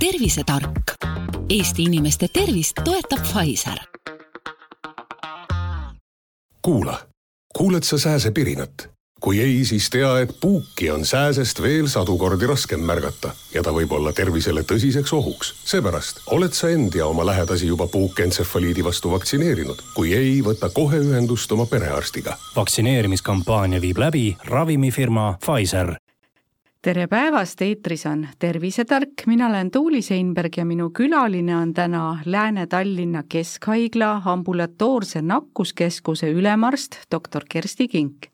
tervisetark. 0.00 0.94
Eesti 1.50 1.82
inimeste 1.82 2.28
tervist 2.32 2.76
toetab 2.84 3.18
Pfizer. 3.22 3.78
kuula, 6.62 6.98
kuuled 7.56 7.82
sa 7.82 7.98
sääsepirinat? 7.98 8.88
kui 9.20 9.40
ei, 9.40 9.64
siis 9.64 9.90
tea, 9.90 10.20
et 10.20 10.36
puuki 10.40 10.90
on 10.90 11.04
sääsest 11.04 11.62
veel 11.62 11.88
sadu 11.88 12.18
kordi 12.18 12.46
raskem 12.46 12.80
märgata 12.80 13.32
ja 13.54 13.62
ta 13.62 13.72
võib 13.74 13.92
olla 13.92 14.12
tervisele 14.12 14.62
tõsiseks 14.62 15.12
ohuks. 15.12 15.54
seepärast 15.64 16.22
oled 16.30 16.54
sa 16.54 16.70
end 16.70 16.94
ja 16.94 17.06
oma 17.06 17.26
lähedasi 17.26 17.66
juba 17.66 17.86
puukentsefaliidi 17.86 18.84
vastu 18.84 19.10
vaktsineerinud. 19.10 19.82
kui 19.94 20.14
ei, 20.14 20.40
võta 20.42 20.70
kohe 20.70 20.98
ühendust 20.98 21.52
oma 21.52 21.66
perearstiga. 21.66 22.36
vaktsineerimiskampaania 22.56 23.80
viib 23.80 23.98
läbi 23.98 24.36
ravimifirma 24.44 25.38
Pfizer 25.42 25.97
tere 26.82 27.06
päevast, 27.10 27.62
eetris 27.62 28.04
on 28.06 28.20
Tervisetark, 28.38 29.24
mina 29.26 29.48
olen 29.48 29.70
Tuuli 29.70 30.02
Seinberg 30.02 30.56
ja 30.56 30.64
minu 30.64 30.90
külaline 30.94 31.56
on 31.56 31.72
täna 31.74 32.18
Lääne-Tallinna 32.24 33.22
Keskhaigla 33.28 34.22
ambulatoorse 34.24 35.22
nakkuskeskuse 35.22 36.30
ülemarst, 36.30 37.00
doktor 37.10 37.44
Kersti 37.50 37.88
Kink. 37.88 38.26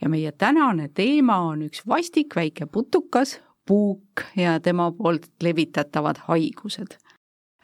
ja 0.00 0.08
meie 0.08 0.32
tänane 0.32 0.88
teema 0.88 1.38
on 1.38 1.62
üks 1.62 1.86
vastik 1.88 2.36
väike 2.36 2.66
putukas, 2.66 3.40
puuk 3.66 4.26
ja 4.36 4.60
tema 4.60 4.90
poolt 4.92 5.30
levitatavad 5.42 6.16
haigused 6.26 6.98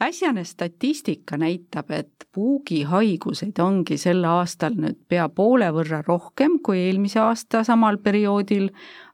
äsjane 0.03 0.45
statistika 0.45 1.37
näitab, 1.37 1.91
et 1.91 2.27
puugihaiguseid 2.35 3.59
ongi 3.63 3.97
sel 3.99 4.23
aastal 4.29 4.77
nüüd 4.79 4.99
pea 5.11 5.27
poole 5.29 5.71
võrra 5.75 6.01
rohkem 6.07 6.59
kui 6.65 6.79
eelmise 6.87 7.21
aasta 7.23 7.65
samal 7.67 7.99
perioodil, 8.03 8.69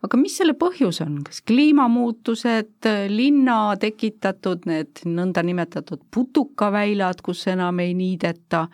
aga 0.05 0.21
mis 0.21 0.37
selle 0.41 0.57
põhjus 0.61 1.01
on, 1.05 1.23
kas 1.25 1.41
kliimamuutused, 1.49 2.91
linna 3.09 3.59
tekitatud 3.81 4.69
need 4.69 5.05
nõndanimetatud 5.09 6.05
putukaväilad, 6.15 7.23
kus 7.25 7.47
enam 7.53 7.81
ei 7.85 7.95
niideta, 7.97 8.67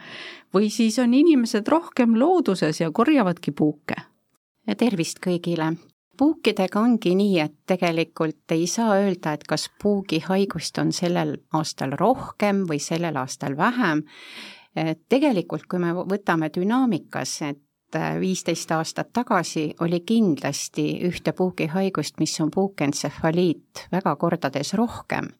või 0.55 0.73
siis 0.75 0.99
on 0.99 1.15
inimesed 1.15 1.69
rohkem 1.69 2.19
looduses 2.19 2.83
ja 2.83 2.91
korjavadki 2.91 3.55
puuke? 3.55 4.03
tervist 4.79 5.19
kõigile! 5.19 5.73
Puukidega 6.21 6.81
ongi 6.81 7.15
nii, 7.17 7.39
et 7.41 7.55
tegelikult 7.67 8.53
ei 8.53 8.67
saa 8.69 8.99
öelda, 9.01 9.33
et 9.33 9.47
kas 9.49 9.71
puugihaigust 9.83 10.79
on 10.83 10.93
sellel 10.93 11.39
aastal 11.57 11.97
rohkem 11.97 12.67
või 12.69 12.81
sellel 12.83 13.17
aastal 13.17 13.57
vähem. 13.57 14.05
tegelikult, 15.09 15.65
kui 15.67 15.81
me 15.83 15.95
võtame 15.95 16.51
dünaamikas, 16.55 17.33
et 17.43 17.99
viisteist 18.21 18.71
aastat 18.71 19.09
tagasi 19.13 19.65
oli 19.81 20.03
kindlasti 20.07 21.01
ühte 21.09 21.33
puugihaigust, 21.33 22.21
mis 22.21 22.37
on 22.41 22.51
puukentsefaliit, 22.55 23.89
väga 23.93 24.15
kordades 24.17 24.75
rohkem, 24.79 25.33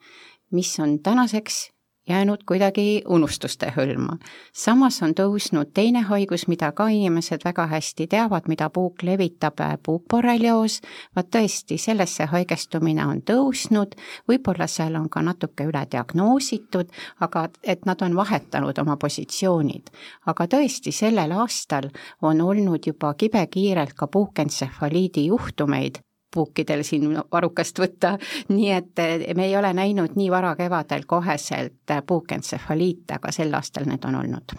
mis 0.51 0.73
on 0.81 0.99
tänaseks 0.99 1.69
jäänud 2.09 2.43
kuidagi 2.47 3.03
unustuste 3.09 3.73
hõlma. 3.77 4.17
samas 4.53 5.03
on 5.03 5.13
tõusnud 5.15 5.71
teine 5.75 6.01
haigus, 6.01 6.49
mida 6.49 6.73
ka 6.73 6.89
inimesed 6.89 7.45
väga 7.45 7.67
hästi 7.67 8.07
teavad, 8.07 8.49
mida 8.49 8.71
puuk 8.71 9.03
levitab, 9.03 9.61
puukborrelioos, 9.83 10.81
vaat 11.17 11.31
tõesti, 11.37 11.79
sellesse 11.79 12.25
haigestumine 12.25 13.07
on 13.07 13.23
tõusnud, 13.23 13.95
võib-olla 14.29 14.67
seal 14.67 14.97
on 14.97 15.09
ka 15.09 15.23
natuke 15.23 15.65
ülediagnoositud, 15.65 16.91
aga 17.21 17.49
et 17.63 17.87
nad 17.87 18.03
on 18.03 18.17
vahetanud 18.17 18.79
oma 18.79 18.97
positsioonid. 18.97 19.91
aga 20.27 20.47
tõesti, 20.47 20.93
sellel 20.93 21.33
aastal 21.33 21.91
on 22.23 22.41
olnud 22.41 22.87
juba 22.87 23.15
kibekiirelt 23.15 23.93
ka 23.95 24.07
puukentsefaliidi 24.07 25.27
juhtumeid, 25.27 26.01
puukidel 26.35 26.83
siin 26.87 27.15
varrukast 27.33 27.79
võtta, 27.79 28.17
nii 28.49 28.71
et 28.71 29.05
me 29.37 29.47
ei 29.47 29.57
ole 29.57 29.73
näinud 29.77 30.17
nii 30.17 30.31
varakevadel 30.31 31.07
koheselt 31.07 31.95
puukentsefaliite, 32.07 33.17
aga 33.21 33.33
sel 33.33 33.55
aastal 33.55 33.89
need 33.91 34.05
on 34.05 34.21
olnud. 34.23 34.55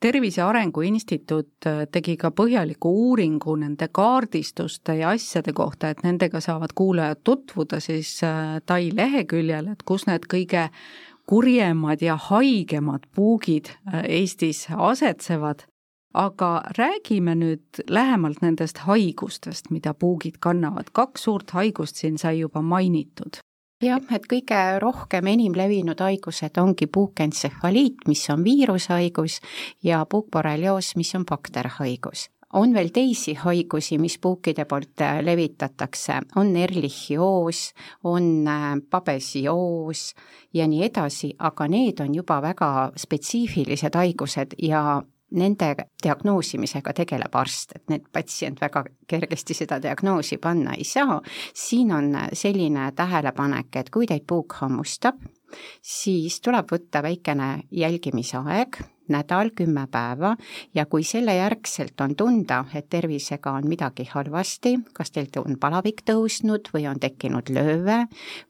Tervise 0.00 0.42
Arengu 0.46 0.84
Instituut 0.86 1.66
tegi 1.90 2.14
ka 2.16 2.30
põhjaliku 2.30 2.90
uuringu 3.10 3.56
nende 3.58 3.88
kaardistuste 3.90 4.94
ja 5.00 5.10
asjade 5.10 5.52
kohta, 5.52 5.90
et 5.90 6.04
nendega 6.06 6.40
saavad 6.40 6.70
kuulajad 6.74 7.24
tutvuda 7.24 7.80
siis 7.82 8.20
Tai 8.66 8.90
leheküljel, 8.94 9.72
et 9.72 9.82
kus 9.82 10.06
need 10.06 10.28
kõige 10.30 10.68
kurjemad 11.26 12.02
ja 12.02 12.14
haigemad 12.28 13.10
puugid 13.14 13.72
Eestis 14.04 14.68
asetsevad 14.70 15.66
aga 16.14 16.62
räägime 16.78 17.34
nüüd 17.34 17.82
lähemalt 17.88 18.42
nendest 18.42 18.78
haigustest, 18.86 19.70
mida 19.70 19.94
puugid 19.94 20.40
kannavad, 20.40 20.90
kaks 20.92 21.28
suurt 21.28 21.50
haigust 21.50 21.96
siin 21.96 22.18
sai 22.18 22.38
juba 22.40 22.62
mainitud. 22.62 23.42
Jah, 23.78 24.02
et 24.10 24.24
kõige 24.26 24.58
rohkem 24.82 25.28
enim 25.30 25.54
levinud 25.54 26.00
haigused 26.02 26.56
ongi 26.58 26.88
puukentsefaliit, 26.90 28.08
mis 28.10 28.24
on 28.34 28.42
viirushaigus, 28.42 29.38
ja 29.86 30.00
puukborrelioos, 30.10 30.96
mis 30.98 31.14
on 31.14 31.26
bakterhaigus. 31.28 32.26
On 32.58 32.72
veel 32.74 32.88
teisi 32.90 33.34
haigusi, 33.36 33.98
mis 34.00 34.16
puukide 34.18 34.64
poolt 34.64 35.02
äh, 35.04 35.20
levitatakse, 35.22 36.16
on 36.40 36.56
erlihioos, 36.56 37.74
on 38.08 38.48
äh, 38.48 38.64
pabesioos 38.90 40.14
ja 40.54 40.66
nii 40.66 40.82
edasi, 40.88 41.34
aga 41.38 41.68
need 41.68 42.00
on 42.00 42.16
juba 42.16 42.40
väga 42.42 42.70
spetsiifilised 42.96 43.94
haigused 44.00 44.56
ja 44.64 45.02
nende 45.30 45.74
diagnoosimisega 46.02 46.92
tegeleb 46.96 47.34
arst, 47.36 47.74
et 47.76 47.90
need 47.92 48.06
patsient 48.12 48.60
väga 48.60 48.84
kergesti 49.08 49.54
seda 49.54 49.80
diagnoosi 49.82 50.38
panna 50.42 50.76
ei 50.78 50.84
saa, 50.88 51.20
siin 51.54 51.92
on 51.92 52.14
selline 52.32 52.92
tähelepanek, 52.96 53.76
et 53.76 53.90
kui 53.90 54.06
teid 54.06 54.24
puuk 54.28 54.56
hammustab, 54.62 55.20
siis 55.82 56.40
tuleb 56.40 56.70
võtta 56.72 57.02
väikene 57.04 57.50
jälgimisaeg, 57.70 58.80
nädal, 59.12 59.50
kümme 59.56 59.86
päeva 59.90 60.34
ja 60.74 60.86
kui 60.86 61.04
selle 61.06 61.34
järgselt 61.36 62.00
on 62.00 62.16
tunda, 62.16 62.64
et 62.74 62.88
tervisega 62.90 63.52
on 63.58 63.68
midagi 63.68 64.08
halvasti, 64.10 64.76
kas 64.92 65.10
teil 65.14 65.30
on 65.40 65.58
palavik 65.60 66.02
tõusnud 66.08 66.70
või 66.74 66.86
on 66.90 67.00
tekkinud 67.00 67.50
lööve 67.54 68.04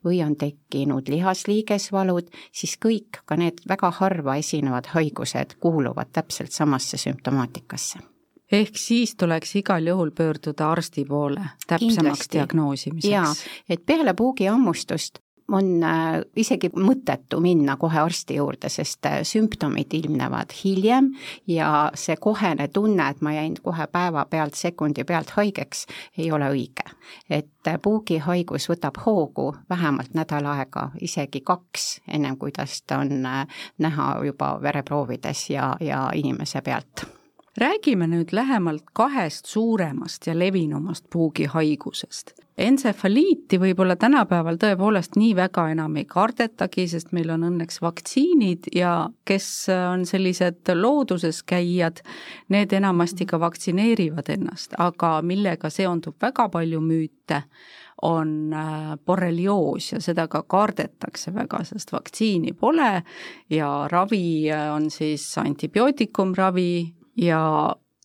või 0.04 0.22
on 0.24 0.36
tekkinud 0.36 1.08
lihasliigesvalud, 1.08 2.30
siis 2.52 2.76
kõik, 2.82 3.22
ka 3.26 3.36
need 3.36 3.64
väga 3.68 3.91
harva 4.00 4.38
esinevad 4.38 4.92
haigused 4.94 5.58
kuuluvad 5.60 6.12
täpselt 6.12 6.52
samasse 6.52 7.00
sümptomaatikasse 7.00 8.04
ehk 8.52 8.78
siis 8.80 9.14
tuleks 9.16 9.56
igal 9.60 9.86
juhul 9.86 10.10
pöörduda 10.16 10.70
arsti 10.72 11.04
poole 11.04 11.42
täpsemaks 11.66 11.97
Kindlasti. 11.97 12.38
diagnoosimiseks. 12.38 13.12
jaa, 13.12 13.32
et 13.68 13.86
peale 13.86 14.14
puugihammustust 14.14 15.18
on 15.53 15.82
äh, 15.84 16.20
isegi 16.36 16.70
mõttetu 16.76 17.41
minna 17.41 17.76
kohe 17.81 18.00
arsti 18.00 18.36
juurde, 18.38 18.69
sest 18.72 19.06
äh, 19.06 19.20
sümptomid 19.22 19.94
ilmnevad 19.97 20.53
hiljem 20.64 21.12
ja 21.47 21.91
see 21.94 22.16
kohene 22.20 22.69
tunne, 22.69 23.09
et 23.09 23.20
ma 23.25 23.32
jäin 23.32 23.56
kohe 23.62 23.86
päevapealt, 23.92 24.54
sekundi 24.54 25.04
pealt 25.09 25.32
haigeks, 25.36 25.86
ei 26.19 26.32
ole 26.32 26.50
õige. 26.53 26.88
et 27.31 27.69
äh, 27.69 27.78
puugihaigus 27.82 28.69
võtab 28.69 29.00
hoogu 29.06 29.54
vähemalt 29.70 30.14
nädal 30.14 30.47
aega, 30.47 30.91
isegi 31.00 31.41
kaks, 31.41 32.00
ennem 32.09 32.36
kui 32.36 32.53
tast 32.53 32.91
on 32.92 33.22
näha 33.78 34.09
juba 34.25 34.59
vereproovides 34.62 35.50
ja, 35.50 35.76
ja 35.80 36.10
inimese 36.15 36.60
pealt 36.62 37.09
räägime 37.59 38.06
nüüd 38.06 38.32
lähemalt 38.32 38.84
kahest 38.92 39.47
suuremast 39.47 40.26
ja 40.26 40.38
levinumast 40.38 41.04
puugihaigusest. 41.10 42.47
Entsefaliiti 42.58 43.54
võib-olla 43.62 43.94
tänapäeval 43.96 44.56
tõepoolest 44.58 45.14
nii 45.14 45.30
väga 45.38 45.69
enam 45.70 45.94
ei 46.00 46.08
kardetagi, 46.10 46.88
sest 46.91 47.12
meil 47.14 47.30
on 47.30 47.44
õnneks 47.46 47.78
vaktsiinid 47.84 48.66
ja 48.74 48.92
kes 49.28 49.46
on 49.70 50.02
sellised 50.08 50.72
looduses 50.74 51.44
käijad, 51.47 52.02
need 52.50 52.74
enamasti 52.74 53.28
ka 53.30 53.38
vaktsineerivad 53.38 54.32
ennast, 54.34 54.74
aga 54.74 55.20
millega 55.22 55.70
seondub 55.70 56.18
väga 56.22 56.48
palju 56.50 56.82
müüte, 56.82 57.44
on 58.02 58.54
äh, 58.54 58.92
borrelioos 59.06 59.92
ja 59.92 60.02
seda 60.02 60.28
ka 60.30 60.42
kardetakse 60.42 61.32
väga, 61.34 61.62
sest 61.66 61.92
vaktsiini 61.94 62.54
pole 62.59 63.03
ja 63.50 63.71
ravi 63.91 64.50
on 64.74 64.91
siis 64.91 65.30
antibiootikumravi 65.38 66.71
ja 67.22 67.42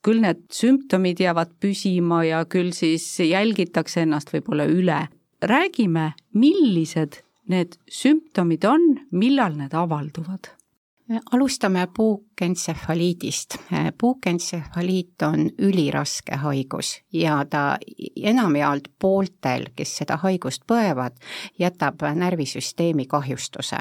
küll 0.04 0.24
need 0.24 0.42
sümptomid 0.52 1.22
jäävad 1.24 1.54
püsima 1.64 2.24
ja 2.28 2.44
küll 2.46 2.74
siis 2.76 3.06
jälgitakse 3.20 4.04
ennast 4.04 4.34
võib-olla 4.34 4.68
üle. 4.68 5.08
räägime, 5.44 6.14
millised 6.34 7.20
need 7.52 7.76
sümptomid 7.92 8.64
on, 8.64 9.00
millal 9.12 9.58
need 9.58 9.74
avalduvad 9.76 10.54
alustame 11.32 11.88
puukentsefaliidist. 11.98 13.56
puukentsefaliit 13.98 15.22
on 15.22 15.50
üliraske 15.60 16.36
haigus 16.36 17.02
ja 17.14 17.46
ta 17.50 17.78
enamjaolt 18.24 18.88
pooltel, 19.00 19.66
kes 19.76 19.98
seda 19.98 20.18
haigust 20.18 20.64
põevad, 20.72 21.18
jätab 21.60 22.02
närvisüsteemi 22.16 23.06
kahjustuse. 23.06 23.78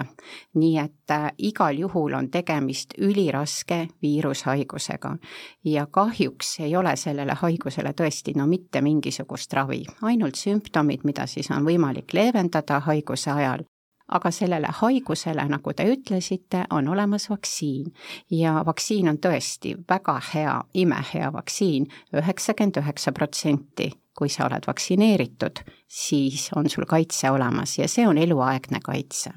nii 0.55 0.79
et 0.79 1.11
äh, 1.11 1.31
igal 1.39 1.79
juhul 1.79 2.13
on 2.13 2.31
tegemist 2.31 2.95
üliraske 2.99 3.89
viirushaigusega 4.03 5.17
ja 5.65 5.87
kahjuks 5.87 6.61
ei 6.61 6.77
ole 6.77 6.97
sellele 6.97 7.35
haigusele 7.35 7.93
tõesti 7.93 8.35
no 8.37 8.47
mitte 8.47 8.81
mingisugust 8.81 9.53
ravi, 9.53 9.85
ainult 10.03 10.35
sümptomid, 10.35 11.01
mida 11.05 11.27
siis 11.27 11.51
on 11.51 11.65
võimalik 11.65 12.13
leevendada 12.13 12.81
haiguse 12.81 13.31
ajal 13.31 13.65
aga 14.09 14.31
sellele 14.31 14.69
haigusele, 14.81 15.45
nagu 15.49 15.73
te 15.77 15.87
ütlesite, 15.93 16.65
on 16.71 16.89
olemas 16.89 17.29
vaktsiin. 17.31 17.93
Ja 18.31 18.63
vaktsiin 18.67 19.09
on 19.09 19.19
tõesti 19.23 19.77
väga 19.89 20.19
hea, 20.33 20.59
imehea 20.75 21.33
vaktsiin, 21.33 21.89
üheksakümmend 22.17 22.83
üheksa 22.83 23.13
protsenti. 23.13 23.93
Kui 24.19 24.29
sa 24.29 24.45
oled 24.45 24.67
vaktsineeritud, 24.69 25.63
siis 25.89 26.51
on 26.57 26.69
sul 26.69 26.85
kaitse 26.85 27.31
olemas 27.33 27.79
ja 27.79 27.89
see 27.89 28.05
on 28.07 28.19
eluaegne 28.21 28.83
kaitse 28.85 29.33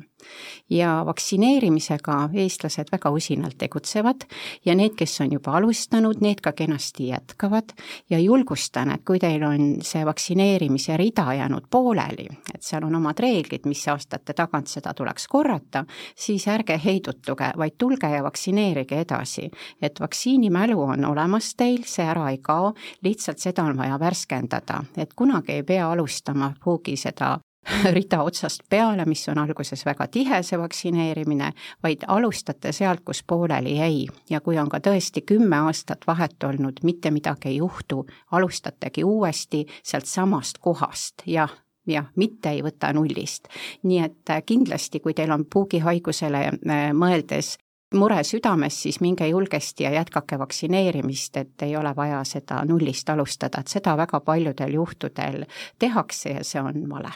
ja 0.69 1.03
vaktsineerimisega 1.05 2.29
eestlased 2.33 2.89
väga 2.91 3.09
usinalt 3.09 3.57
tegutsevad 3.57 4.25
ja 4.65 4.75
need, 4.75 4.95
kes 4.97 5.21
on 5.21 5.33
juba 5.33 5.57
alustanud, 5.57 6.21
need 6.21 6.41
ka 6.41 6.51
kenasti 6.51 7.07
jätkavad 7.11 7.75
ja 8.09 8.19
julgustan, 8.19 8.91
et 8.91 9.05
kui 9.05 9.19
teil 9.19 9.43
on 9.45 9.67
see 9.85 10.05
vaktsineerimise 10.05 10.97
rida 10.97 11.27
jäänud 11.33 11.69
pooleli, 11.69 12.27
et 12.53 12.63
seal 12.63 12.85
on 12.87 12.95
omad 12.95 13.19
reeglid, 13.19 13.65
mis 13.69 13.85
aastate 13.87 14.33
tagant 14.33 14.67
seda 14.71 14.93
tuleks 14.93 15.27
korrata, 15.27 15.85
siis 16.15 16.47
ärge 16.47 16.79
heidutuge, 16.83 17.51
vaid 17.57 17.77
tulge 17.77 18.09
ja 18.09 18.23
vaktsineerige 18.23 18.99
edasi. 19.05 19.49
et 19.81 19.99
vaktsiinimälu 19.99 20.81
on 20.81 21.05
olemas 21.05 21.55
teil, 21.55 21.83
see 21.85 22.05
ära 22.05 22.29
ei 22.29 22.37
kao, 22.37 22.73
lihtsalt 23.03 23.39
seda 23.39 23.63
on 23.63 23.77
vaja 23.77 23.99
värskendada, 23.99 24.83
et 24.97 25.13
kunagi 25.13 25.51
ei 25.51 25.63
pea 25.63 25.91
alustama 25.91 26.53
pruugi 26.63 26.95
seda 26.97 27.39
rida 27.97 28.21
otsast 28.23 28.63
peale, 28.69 29.05
mis 29.05 29.27
on 29.29 29.39
alguses 29.41 29.85
väga 29.85 30.07
tihe, 30.11 30.41
see 30.43 30.59
vaktsineerimine, 30.59 31.51
vaid 31.83 32.05
alustate 32.07 32.71
sealt, 32.75 33.03
kus 33.05 33.23
pooleli 33.23 33.77
jäi. 33.79 34.05
ja 34.29 34.41
kui 34.41 34.59
on 34.59 34.69
ka 34.69 34.79
tõesti 34.79 35.25
kümme 35.25 35.57
aastat 35.67 36.07
vahet 36.07 36.43
olnud, 36.43 36.83
mitte 36.83 37.11
midagi 37.11 37.49
ei 37.49 37.57
juhtu, 37.57 38.05
alustategi 38.31 39.03
uuesti 39.03 39.65
sealt 39.83 40.05
samast 40.05 40.57
kohast, 40.57 41.25
jah, 41.25 41.51
jah, 41.87 42.09
mitte 42.15 42.49
ei 42.49 42.63
võta 42.63 42.93
nullist. 42.93 43.47
nii 43.83 43.99
et 43.99 44.29
äh, 44.29 44.43
kindlasti, 44.45 44.99
kui 44.99 45.13
teil 45.13 45.31
on 45.31 45.45
puugihaigusele 45.45 46.47
äh, 46.47 46.89
mõeldes 46.93 47.55
mure 47.95 48.23
südames, 48.23 48.81
siis 48.83 48.99
minge 48.99 49.27
julgesti 49.27 49.83
ja 49.83 49.91
jätkake 49.91 50.39
vaktsineerimist, 50.39 51.37
et 51.37 51.61
ei 51.61 51.77
ole 51.77 51.95
vaja 51.95 52.23
seda 52.23 52.65
nullist 52.65 53.09
alustada, 53.09 53.61
et 53.61 53.71
seda 53.71 53.97
väga 53.97 54.19
paljudel 54.19 54.73
juhtudel 54.73 55.45
tehakse 55.79 56.35
ja 56.37 56.43
see 56.43 56.61
on 56.61 56.83
vale 56.89 57.13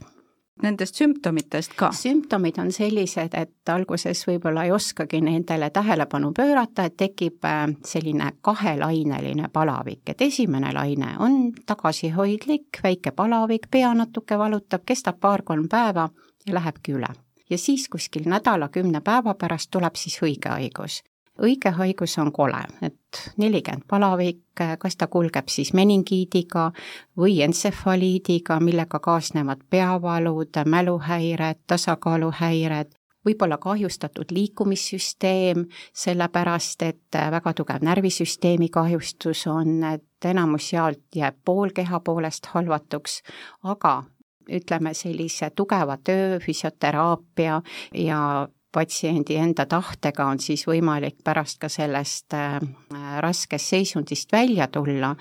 nendest 0.62 0.96
sümptomitest 0.96 1.74
ka? 1.78 1.92
sümptomid 1.96 2.60
on 2.62 2.72
sellised, 2.72 3.36
et 3.38 3.70
alguses 3.70 4.24
võib-olla 4.28 4.66
ei 4.68 4.72
oskagi 4.72 5.22
nendele 5.22 5.70
tähelepanu 5.70 6.32
pöörata, 6.38 6.86
et 6.90 6.98
tekib 6.98 7.46
äh, 7.46 7.66
selline 7.86 8.32
kahelaineline 8.42 9.50
palavik, 9.54 10.04
et 10.10 10.22
esimene 10.22 10.74
laine 10.74 11.16
on 11.20 11.40
tagasihoidlik, 11.66 12.82
väike 12.84 13.12
palavik, 13.12 13.70
pea 13.72 13.94
natuke 13.94 14.38
valutab, 14.38 14.86
kestab 14.86 15.20
paar-kolm 15.20 15.68
päeva 15.70 16.10
ja 16.46 16.54
lähebki 16.54 16.98
üle. 16.98 17.14
ja 17.50 17.58
siis 17.58 17.90
kuskil 17.90 18.30
nädala-kümne 18.30 19.02
päeva 19.02 19.34
pärast 19.34 19.72
tuleb 19.72 19.96
siis 19.96 20.22
õige 20.22 20.50
haigus 20.50 21.04
õige 21.42 21.72
haigus 21.76 22.18
on 22.20 22.32
kole, 22.36 22.62
et 22.82 23.22
nelikümmend 23.38 23.88
palavik, 23.88 24.44
kas 24.80 24.98
ta 25.00 25.08
kulgeb 25.08 25.48
siis 25.50 25.74
meningiidiga 25.74 26.70
või 27.18 27.40
entsefaliidiga, 27.46 28.60
millega 28.60 29.00
kaasnevad 29.00 29.64
peavalud, 29.70 30.62
mäluhäired, 30.66 31.64
tasakaaluhäired, 31.68 32.92
võib-olla 33.26 33.58
kahjustatud 33.62 34.32
liikumissüsteem, 34.32 35.66
sellepärast 35.94 36.86
et 36.88 37.20
väga 37.32 37.54
tugev 37.54 37.84
närvisüsteemi 37.84 38.70
kahjustus 38.74 39.46
on, 39.48 39.84
et 39.94 40.30
enamus 40.30 40.74
jaolt 40.74 41.04
jääb 41.16 41.42
pool 41.46 41.74
keha 41.76 42.00
poolest 42.00 42.52
halvatuks, 42.54 43.22
aga 43.64 44.04
ütleme, 44.50 44.94
sellise 44.94 45.52
tugeva 45.56 45.98
töö, 46.04 46.40
füsioteraapia 46.42 47.62
ja 47.94 48.22
patsiendi 48.72 49.36
enda 49.42 49.66
tahtega 49.66 50.26
on 50.30 50.40
siis 50.40 50.66
võimalik 50.68 51.18
pärast 51.24 51.60
ka 51.62 51.70
sellest 51.70 52.34
äh, 52.38 52.60
raskest 53.24 53.74
seisundist 53.74 54.32
välja 54.32 54.68
tulla, 54.68 55.16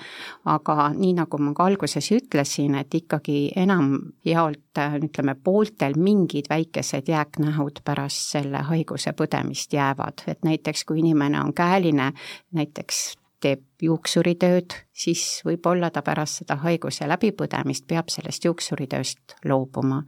aga 0.45 0.91
nii, 0.95 1.15
nagu 1.17 1.41
ma 1.43 1.55
ka 1.57 1.69
alguses 1.71 2.11
ütlesin, 2.15 2.77
et 2.81 2.95
ikkagi 2.95 3.39
enamjaolt 3.57 4.83
äh, 4.83 4.99
ütleme, 5.01 5.35
pooltel 5.35 5.97
mingid 5.97 6.51
väikesed 6.51 7.09
jääknähud 7.09 7.81
pärast 7.85 8.35
selle 8.35 8.65
haiguse 8.69 9.15
põdemist 9.17 9.73
jäävad, 9.73 10.27
et 10.27 10.45
näiteks 10.45 10.85
kui 10.85 11.01
inimene 11.01 11.41
on 11.41 11.55
käeline, 11.57 12.13
näiteks 12.53 13.17
teeb 13.41 13.63
juuksuritööd, 13.83 14.75
siis 14.95 15.23
võib-olla 15.47 15.91
ta 15.95 16.03
pärast 16.03 16.43
seda 16.43 16.59
haiguse 16.65 17.07
läbipõdemist 17.09 17.87
peab 17.89 18.11
sellest 18.11 18.45
juuksuritööst 18.45 19.39
loobuma. 19.45 20.03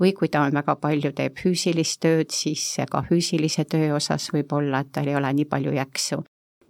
või 0.00 0.12
kui 0.12 0.28
ta 0.28 0.42
on 0.42 0.54
väga 0.54 0.76
palju, 0.76 1.12
teeb 1.12 1.38
füüsilist 1.38 2.00
tööd, 2.00 2.30
siis 2.30 2.76
ka 2.90 3.04
füüsilise 3.08 3.64
töö 3.64 3.94
osas 3.96 4.28
võib 4.32 4.52
olla, 4.52 4.80
et 4.80 4.92
tal 4.92 5.08
ei 5.08 5.16
ole 5.16 5.32
nii 5.32 5.44
palju 5.44 5.72
jaksu. 5.72 6.22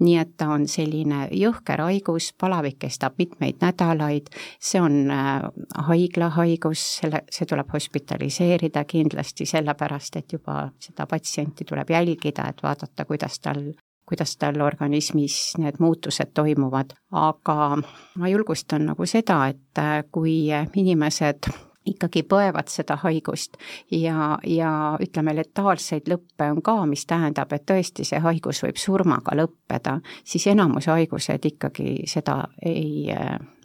nii 0.03 0.17
et 0.19 0.37
ta 0.37 0.49
on 0.51 0.67
selline 0.67 1.29
jõhker 1.31 1.81
haigus, 1.81 2.33
palavik 2.33 2.79
kestab 2.79 3.15
mitmeid 3.19 3.61
nädalaid, 3.63 4.33
see 4.59 4.81
on 4.81 5.11
äh, 5.11 5.45
haiglahaigus, 5.87 6.83
selle, 6.99 7.23
see 7.31 7.47
tuleb 7.47 7.71
hospitaliseerida 7.73 8.85
kindlasti 8.85 9.47
sellepärast, 9.47 10.17
et 10.17 10.33
juba 10.33 10.73
seda 10.81 11.07
patsienti 11.07 11.65
tuleb 11.65 11.91
jälgida, 11.91 12.49
et 12.51 12.63
vaadata, 12.63 13.05
kuidas 13.05 13.39
tal 13.41 13.63
kuidas 14.09 14.37
tal 14.37 14.61
organismis 14.61 15.55
need 15.59 15.79
muutused 15.81 16.33
toimuvad, 16.35 16.95
aga 17.11 17.77
ma 18.19 18.33
julgustan 18.33 18.89
nagu 18.91 19.07
seda, 19.07 19.47
et 19.53 19.79
äh, 19.79 20.01
kui 20.13 20.49
inimesed 20.77 21.53
ikkagi 21.87 22.23
põevad 22.29 22.71
seda 22.71 22.97
haigust 23.03 23.57
ja, 23.91 24.39
ja 24.47 24.73
ütleme, 25.03 25.35
letaalseid 25.37 26.11
lõppe 26.11 26.51
on 26.53 26.63
ka, 26.63 26.77
mis 26.87 27.07
tähendab, 27.11 27.53
et 27.55 27.67
tõesti 27.69 28.07
see 28.07 28.21
haigus 28.23 28.63
võib 28.65 28.79
surmaga 28.81 29.37
lõppeda, 29.39 29.99
siis 30.25 30.47
enamus 30.53 30.87
haigused 30.93 31.51
ikkagi 31.53 32.03
seda 32.11 32.43
ei, 32.63 33.09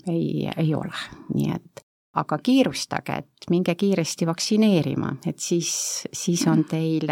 ei, 0.08 0.48
ei 0.50 0.74
ole, 0.76 0.96
nii 1.34 1.52
et 1.54 1.84
aga 2.18 2.40
kiirustage, 2.42 3.20
et 3.22 3.50
minge 3.54 3.76
kiiresti 3.78 4.26
vaktsineerima, 4.26 5.14
et 5.30 5.38
siis, 5.38 5.70
siis 6.10 6.48
on 6.50 6.66
teil 6.66 7.12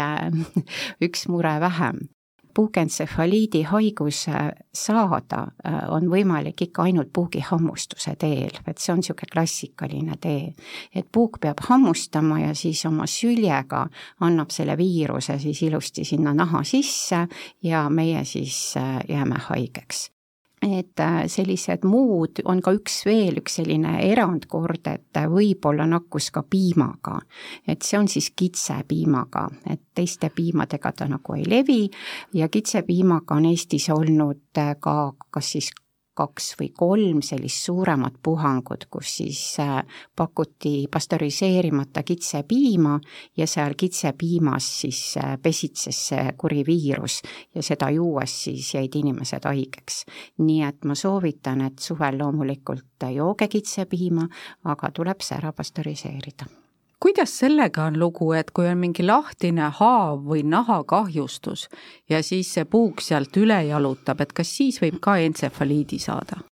üks 1.06 1.28
mure 1.30 1.54
vähem 1.62 2.02
puukentsefaliidi 2.56 3.62
haiguse 3.62 4.32
saada 4.74 5.42
äh, 5.66 5.74
on 5.92 6.08
võimalik 6.08 6.62
ikka 6.68 6.86
ainult 6.88 7.12
puugihammustuse 7.12 8.16
teel, 8.16 8.56
et 8.66 8.80
see 8.80 8.94
on 8.94 9.02
niisugune 9.02 9.32
klassikaline 9.32 10.16
tee. 10.20 10.54
et 10.94 11.08
puuk 11.12 11.36
peab 11.40 11.60
hammustama 11.68 12.40
ja 12.40 12.54
siis 12.54 12.86
oma 12.88 13.06
süljega 13.06 13.86
annab 14.20 14.50
selle 14.50 14.76
viiruse 14.80 15.38
siis 15.38 15.62
ilusti 15.68 16.04
sinna 16.04 16.34
naha 16.34 16.64
sisse 16.64 17.26
ja 17.62 17.88
meie 17.90 18.24
siis 18.24 18.74
äh, 18.80 19.00
jääme 19.08 19.40
haigeks 19.50 20.15
et 20.62 21.00
äh, 21.00 21.24
sellised 21.28 21.84
muud, 21.84 22.40
on 22.44 22.60
ka 22.64 22.72
üks 22.76 23.02
veel, 23.06 23.40
üks 23.42 23.58
selline 23.60 23.98
erandkord, 24.08 24.88
et 24.88 25.20
võib 25.30 25.68
olla 25.68 25.86
nakkus 25.86 26.30
ka 26.32 26.42
piimaga. 26.48 27.18
et 27.68 27.82
see 27.82 27.98
on 27.98 28.08
siis 28.08 28.30
kitsepiimaga, 28.36 29.46
et 29.70 29.82
teiste 29.94 30.30
piimadega 30.34 30.92
ta 30.92 31.08
nagu 31.08 31.36
ei 31.36 31.44
levi 31.48 31.90
ja 32.34 32.48
kitsepiimaga 32.48 33.36
on 33.36 33.50
Eestis 33.52 33.90
olnud 33.90 34.58
äh, 34.58 34.74
ka 34.80 35.12
kas 35.30 35.52
siis 35.52 35.70
kaks 36.16 36.54
või 36.60 36.70
kolm 36.76 37.20
sellist 37.24 37.68
suuremat 37.68 38.18
puhangut, 38.22 38.88
kus 38.90 39.16
siis 39.20 39.40
äh, 39.62 39.78
pakuti 40.16 40.86
pastöriseerimata 40.90 42.02
kitsepiima 42.02 42.98
ja 43.36 43.46
seal 43.46 43.76
kitsepiimas 43.76 44.70
siis 44.80 45.00
äh, 45.22 45.36
pesitses 45.42 46.02
see 46.10 46.26
kuri 46.38 46.64
viirus 46.66 47.20
ja 47.54 47.62
seda 47.62 47.90
juues 47.94 48.36
siis 48.44 48.74
jäid 48.74 48.96
inimesed 48.96 49.44
haigeks. 49.48 50.04
nii 50.38 50.62
et 50.66 50.84
ma 50.84 50.94
soovitan, 50.94 51.66
et 51.68 51.78
suvel 51.78 52.18
loomulikult 52.18 53.08
jooge 53.14 53.48
kitsepiima, 53.48 54.28
aga 54.64 54.90
tuleb 54.90 55.20
see 55.24 55.36
ära 55.38 55.52
pastöriseerida 55.52 56.65
kuidas 57.02 57.38
sellega 57.38 57.84
on 57.84 57.98
lugu, 57.98 58.32
et 58.32 58.50
kui 58.50 58.68
on 58.68 58.78
mingi 58.78 59.06
lahtine 59.06 59.70
haav 59.78 60.24
või 60.26 60.42
nahakahjustus 60.48 61.68
ja 62.10 62.22
siis 62.22 62.54
see 62.54 62.64
puuk 62.64 63.00
sealt 63.04 63.36
üle 63.36 63.62
jalutab, 63.68 64.20
et 64.20 64.32
kas 64.32 64.56
siis 64.56 64.80
võib 64.82 65.00
ka 65.00 65.18
entsefaliidi 65.28 65.98
saada? 65.98 66.42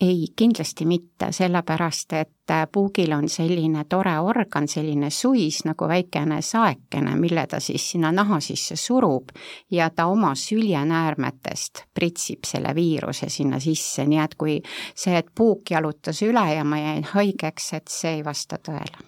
ei, 0.00 0.26
kindlasti 0.36 0.84
mitte, 0.86 1.32
sellepärast 1.32 2.12
et 2.12 2.52
puugil 2.72 3.12
on 3.12 3.28
selline 3.28 3.84
tore 3.90 4.14
organ, 4.20 4.68
selline 4.68 5.10
suis 5.10 5.64
nagu 5.66 5.88
väikene 5.88 6.38
saekene, 6.42 7.16
mille 7.18 7.46
ta 7.50 7.60
siis 7.60 7.90
sinna 7.90 8.12
naha 8.14 8.40
sisse 8.40 8.76
surub 8.76 9.34
ja 9.70 9.90
ta 9.90 10.06
oma 10.06 10.34
süljenäärmetest 10.38 11.84
pritsib 11.94 12.46
selle 12.46 12.74
viiruse 12.74 13.28
sinna 13.28 13.58
sisse, 13.60 14.06
nii 14.06 14.22
et 14.22 14.38
kui 14.38 14.58
see, 14.94 15.18
et 15.18 15.34
puuk 15.34 15.70
jalutas 15.70 16.22
üle 16.22 16.46
ja 16.54 16.64
ma 16.64 16.78
jäin 16.78 17.04
haigeks, 17.14 17.72
et 17.72 17.88
see 17.92 18.20
ei 18.20 18.24
vasta 18.24 18.62
tõele 18.62 19.07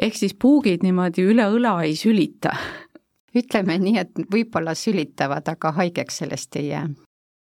ehk 0.00 0.16
siis 0.16 0.34
puugid 0.34 0.82
niimoodi 0.82 1.26
üle 1.28 1.48
õla 1.52 1.76
ei 1.86 1.96
sülita? 1.96 2.54
ütleme 3.38 3.78
nii, 3.80 3.98
et 4.02 4.24
võib-olla 4.32 4.74
sülitavad, 4.76 5.48
aga 5.48 5.72
haigeks 5.80 6.22
sellest 6.22 6.56
ei 6.60 6.72
jää. 6.72 6.88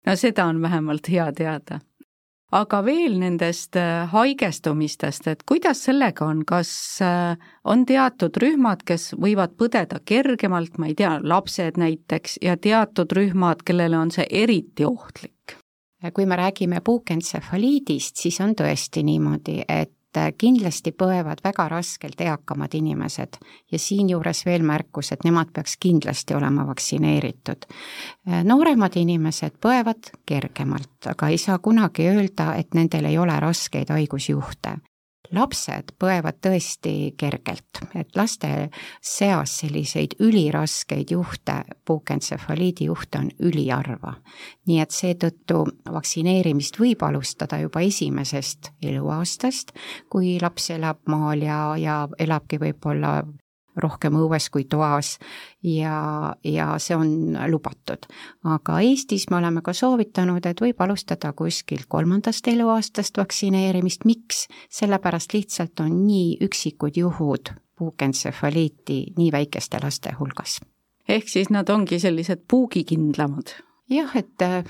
no 0.05 0.15
seda 0.15 0.45
on 0.45 0.61
vähemalt 0.61 1.09
hea 1.09 1.31
teada. 1.33 1.79
aga 2.51 2.85
veel 2.85 3.19
nendest 3.19 3.75
äh, 3.77 4.09
haigestumistest, 4.09 5.27
et 5.27 5.43
kuidas 5.45 5.83
sellega 5.85 6.25
on, 6.25 6.45
kas 6.45 6.71
äh, 7.01 7.37
on 7.63 7.85
teatud 7.85 8.37
rühmad, 8.41 8.81
kes 8.85 9.13
võivad 9.13 9.53
põdeda 9.57 9.99
kergemalt, 10.05 10.77
ma 10.77 10.87
ei 10.89 10.95
tea, 10.95 11.19
lapsed 11.21 11.77
näiteks, 11.77 12.39
ja 12.41 12.57
teatud 12.57 13.11
rühmad, 13.13 13.61
kellele 13.65 13.97
on 13.97 14.11
see 14.11 14.25
eriti 14.29 14.85
ohtlik? 14.85 15.35
kui 16.13 16.25
me 16.25 16.35
räägime 16.39 16.79
puukentsefaliidist, 16.79 18.15
siis 18.15 18.37
on 18.39 18.53
tõesti 18.55 19.01
niimoodi, 19.03 19.57
et 19.67 19.91
kindlasti 20.37 20.91
põevad 20.91 21.43
väga 21.43 21.67
raskelt 21.69 22.21
eakamad 22.21 22.73
inimesed 22.73 23.37
ja 23.71 23.79
siinjuures 23.79 24.45
veel 24.45 24.63
märkus, 24.63 25.11
et 25.11 25.23
nemad 25.23 25.53
peaks 25.53 25.77
kindlasti 25.77 26.33
olema 26.33 26.65
vaktsineeritud. 26.67 27.69
nooremad 28.43 28.95
inimesed 28.95 29.59
põevad 29.61 30.11
kergemalt, 30.25 31.07
aga 31.07 31.29
ei 31.29 31.37
saa 31.37 31.59
kunagi 31.59 32.09
öelda, 32.09 32.55
et 32.55 32.73
nendel 32.73 33.05
ei 33.05 33.17
ole 33.17 33.39
raskeid 33.39 33.89
haigusjuhte 33.89 34.77
lapsed 35.35 35.93
põevad 35.99 36.39
tõesti 36.41 37.13
kergelt, 37.17 37.81
et 37.95 38.15
laste 38.17 38.69
seas 39.01 39.57
selliseid 39.61 40.15
üliraskeid 40.19 41.11
juhte, 41.11 41.61
puukentsefaliidi 41.85 42.89
juhte 42.89 43.21
on 43.23 43.29
üliharva. 43.39 44.15
nii 44.67 44.79
et 44.79 44.91
seetõttu 44.93 45.63
vaktsineerimist 45.91 46.79
võib 46.79 47.03
alustada 47.03 47.59
juba 47.59 47.81
esimesest 47.81 48.71
eluaastast, 48.81 49.73
kui 50.09 50.37
laps 50.41 50.69
elab 50.69 51.01
maal 51.07 51.41
ja, 51.41 51.59
ja 51.77 52.07
elabki 52.19 52.59
võib-olla 52.59 53.23
rohkem 53.83 54.17
õues 54.19 54.49
kui 54.53 54.65
toas 54.69 55.17
ja, 55.63 56.35
ja 56.43 56.67
see 56.79 56.97
on 56.97 57.37
lubatud. 57.51 58.07
aga 58.43 58.79
Eestis 58.85 59.29
me 59.29 59.39
oleme 59.39 59.63
ka 59.65 59.73
soovitanud, 59.73 60.45
et 60.45 60.61
võib 60.61 60.81
alustada 60.81 61.33
kuskilt 61.33 61.87
kolmandast 61.87 62.47
eluaastast 62.47 63.17
vaktsineerimist, 63.17 64.05
miks? 64.05 64.47
sellepärast 64.69 65.33
lihtsalt 65.33 65.79
on 65.79 66.05
nii 66.07 66.37
üksikud 66.45 66.97
juhud 66.97 67.53
puukentsefaliiti 67.79 69.03
nii 69.17 69.31
väikeste 69.31 69.79
laste 69.83 70.13
hulgas. 70.19 70.59
ehk 71.07 71.29
siis 71.29 71.49
nad 71.49 71.69
ongi 71.69 71.99
sellised 71.99 72.43
puugikindlamad? 72.47 73.55
jah, 73.89 74.15
et 74.15 74.45
äh, 74.45 74.63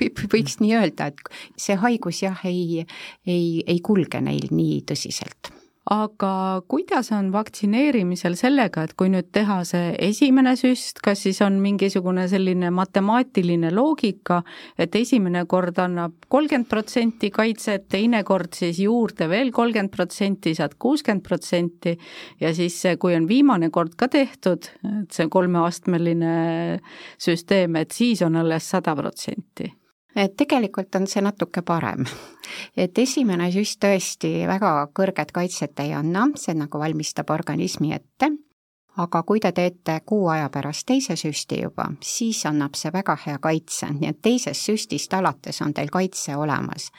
võib, 0.00 0.24
võiks 0.32 0.58
nii 0.60 0.74
öelda, 0.76 1.10
et 1.12 1.60
see 1.60 1.78
haigus 1.80 2.22
jah, 2.22 2.42
ei, 2.44 2.86
ei, 3.26 3.62
ei 3.66 3.80
kulge 3.80 4.20
neil 4.20 4.50
nii 4.50 4.82
tõsiselt 4.90 5.55
aga 5.86 6.62
kuidas 6.66 7.12
on 7.14 7.28
vaktsineerimisel 7.30 8.34
sellega, 8.38 8.82
et 8.86 8.94
kui 8.98 9.10
nüüd 9.12 9.28
teha 9.34 9.60
see 9.68 9.92
esimene 10.08 10.56
süst, 10.58 10.98
kas 11.04 11.22
siis 11.22 11.38
on 11.46 11.60
mingisugune 11.62 12.24
selline 12.30 12.72
matemaatiline 12.74 13.70
loogika, 13.74 14.40
et 14.78 14.98
esimene 14.98 15.44
kord 15.46 15.78
annab 15.82 16.26
kolmkümmend 16.32 16.66
protsenti 16.70 17.30
kaitset, 17.30 17.86
teine 17.92 18.24
kord 18.26 18.58
siis 18.58 18.82
juurde 18.82 19.30
veel 19.30 19.54
kolmkümmend 19.54 19.94
protsenti, 19.94 20.56
saad 20.58 20.74
kuuskümmend 20.82 21.22
protsenti 21.26 21.94
ja 22.42 22.50
siis, 22.56 22.82
kui 22.98 23.14
on 23.14 23.30
viimane 23.30 23.70
kord 23.70 23.94
ka 23.98 24.10
tehtud, 24.10 24.66
et 24.90 25.14
see 25.14 25.30
kolmeastmeline 25.30 26.36
süsteem, 27.14 27.78
et 27.78 27.94
siis 27.94 28.26
on 28.26 28.42
alles 28.42 28.74
sada 28.74 28.98
protsenti 28.98 29.70
et 30.16 30.36
tegelikult 30.36 30.94
on 30.94 31.06
see 31.06 31.22
natuke 31.22 31.62
parem. 31.62 32.06
et 32.76 32.98
esimene 32.98 33.50
süst 33.52 33.80
tõesti 33.84 34.46
väga 34.48 34.88
kõrget 34.96 35.32
kaitset 35.32 35.80
ei 35.84 35.92
anna, 35.94 36.28
see 36.36 36.54
nagu 36.54 36.78
valmistab 36.78 37.30
organismi 37.30 37.92
ette, 37.94 38.30
aga 38.96 39.22
kui 39.22 39.40
te 39.40 39.52
teete 39.52 40.00
kuu 40.06 40.28
aja 40.32 40.48
pärast 40.52 40.86
teise 40.86 41.16
süsti 41.16 41.60
juba, 41.62 41.90
siis 42.00 42.44
annab 42.48 42.74
see 42.74 42.92
väga 42.92 43.16
hea 43.26 43.38
kaitse, 43.38 43.90
nii 43.92 44.08
et 44.08 44.22
teisest 44.22 44.70
süstist 44.70 45.14
alates 45.14 45.60
on 45.62 45.74
teil 45.74 45.92
kaitse 45.92 46.36
olemas 46.36 46.90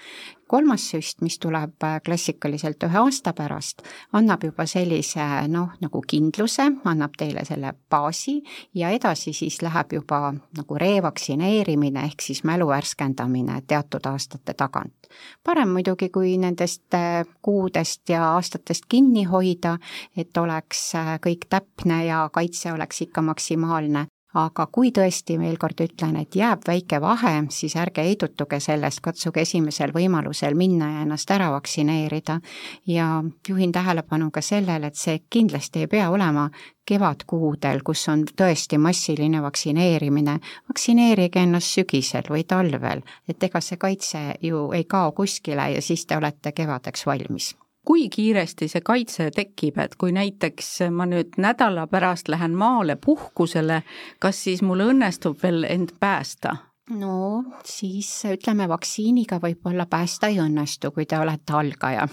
kolmas 0.48 0.90
süst, 0.92 1.22
mis 1.22 1.40
tuleb 1.40 1.84
äh, 1.84 2.00
klassikaliselt 2.06 2.84
ühe 2.88 3.00
aasta 3.02 3.34
pärast, 3.38 3.84
annab 4.18 4.44
juba 4.48 4.66
sellise 4.70 5.26
noh, 5.52 5.76
nagu 5.84 6.02
kindluse, 6.08 6.68
annab 6.90 7.16
teile 7.20 7.44
selle 7.48 7.74
baasi 7.90 8.40
ja 8.78 8.92
edasi 8.96 9.34
siis 9.36 9.62
läheb 9.66 9.98
juba 10.00 10.34
nagu 10.34 10.80
revaktsineerimine 10.82 12.06
ehk 12.08 12.26
siis 12.26 12.44
mälu 12.48 12.70
värskendamine 12.72 13.62
teatud 13.68 14.06
aastate 14.06 14.54
tagant. 14.54 15.08
parem 15.44 15.70
muidugi, 15.70 16.10
kui 16.10 16.38
nendest 16.38 16.94
äh, 16.94 17.24
kuudest 17.42 18.10
ja 18.10 18.34
aastatest 18.34 18.86
kinni 18.90 19.24
hoida, 19.24 19.78
et 20.18 20.38
oleks 20.38 20.96
äh, 20.96 21.16
kõik 21.24 21.48
täpne 21.50 22.06
ja 22.06 22.30
kaitse 22.34 22.74
oleks 22.74 23.02
ikka 23.02 23.22
maksimaalne, 23.22 24.08
aga 24.36 24.66
kui 24.72 24.92
tõesti, 24.92 25.38
veel 25.40 25.56
kord 25.60 25.80
ütlen, 25.82 26.18
et 26.20 26.36
jääb 26.36 26.66
väike 26.68 27.00
vahe, 27.02 27.34
siis 27.54 27.76
ärge 27.80 28.04
heidutuge 28.04 28.60
sellest, 28.60 29.00
katsuge 29.02 29.42
esimesel 29.42 29.94
võimalusel 29.96 30.56
minna 30.56 30.92
ja 30.92 31.04
ennast 31.06 31.32
ära 31.32 31.50
vaktsineerida. 31.52 32.40
ja 32.88 33.24
juhin 33.48 33.72
tähelepanu 33.72 34.32
ka 34.32 34.42
sellele, 34.42 34.88
et 34.88 34.96
see 34.96 35.20
kindlasti 35.30 35.80
ei 35.80 35.88
pea 35.88 36.10
olema 36.10 36.50
kevadkuudel, 36.86 37.84
kus 37.84 38.08
on 38.10 38.24
tõesti 38.24 38.78
massiline 38.78 39.42
vaktsineerimine, 39.42 40.40
vaktsineerige 40.70 41.40
ennast 41.40 41.74
sügisel 41.74 42.28
või 42.30 42.44
talvel, 42.44 43.02
et 43.28 43.44
ega 43.44 43.62
see 43.62 43.78
kaitse 43.78 44.36
ju 44.42 44.72
ei 44.72 44.84
kao 44.84 45.12
kuskile 45.12 45.72
ja 45.72 45.82
siis 45.82 46.06
te 46.06 46.18
olete 46.18 46.52
kevadeks 46.52 47.06
valmis 47.06 47.56
kui 47.88 48.10
kiiresti 48.12 48.68
see 48.68 48.84
kaitse 48.84 49.30
tekib, 49.32 49.80
et 49.80 49.96
kui 49.96 50.12
näiteks 50.16 50.90
ma 50.92 51.08
nüüd 51.08 51.38
nädala 51.40 51.88
pärast 51.88 52.28
lähen 52.28 52.58
maale 52.60 52.98
puhkusele, 53.00 53.84
kas 54.20 54.44
siis 54.44 54.64
mul 54.66 54.84
õnnestub 54.90 55.40
veel 55.44 55.64
end 55.70 55.96
päästa? 56.00 56.58
no 56.96 57.44
siis 57.68 58.10
ütleme, 58.32 58.68
vaktsiiniga 58.72 59.42
võib-olla 59.44 59.86
päästa 59.92 60.30
ei 60.32 60.40
õnnestu, 60.40 60.94
kui 60.96 61.06
te 61.06 61.20
olete 61.20 61.56
algaja. 61.56 62.08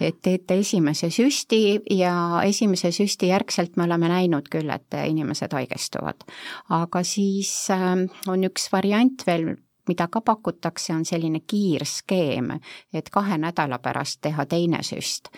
et 0.00 0.18
teete 0.22 0.58
esimese 0.62 1.10
süsti 1.14 1.80
ja 1.94 2.14
esimese 2.46 2.90
süsti 2.94 3.30
järgselt 3.30 3.78
me 3.78 3.86
oleme 3.86 4.10
näinud 4.10 4.50
küll, 4.50 4.70
et 4.70 4.98
inimesed 5.06 5.54
haigestuvad. 5.54 6.26
aga 6.68 7.02
siis 7.06 7.52
ähm, 7.74 8.08
on 8.28 8.46
üks 8.50 8.70
variant 8.72 9.26
veel 9.26 9.54
mida 9.90 10.06
ka 10.08 10.22
pakutakse, 10.24 10.94
on 10.94 11.04
selline 11.04 11.42
kiirskeem, 11.46 12.52
et 12.94 13.10
kahe 13.10 13.38
nädala 13.38 13.80
pärast 13.82 14.20
teha 14.22 14.46
teine 14.46 14.82
süst. 14.86 15.32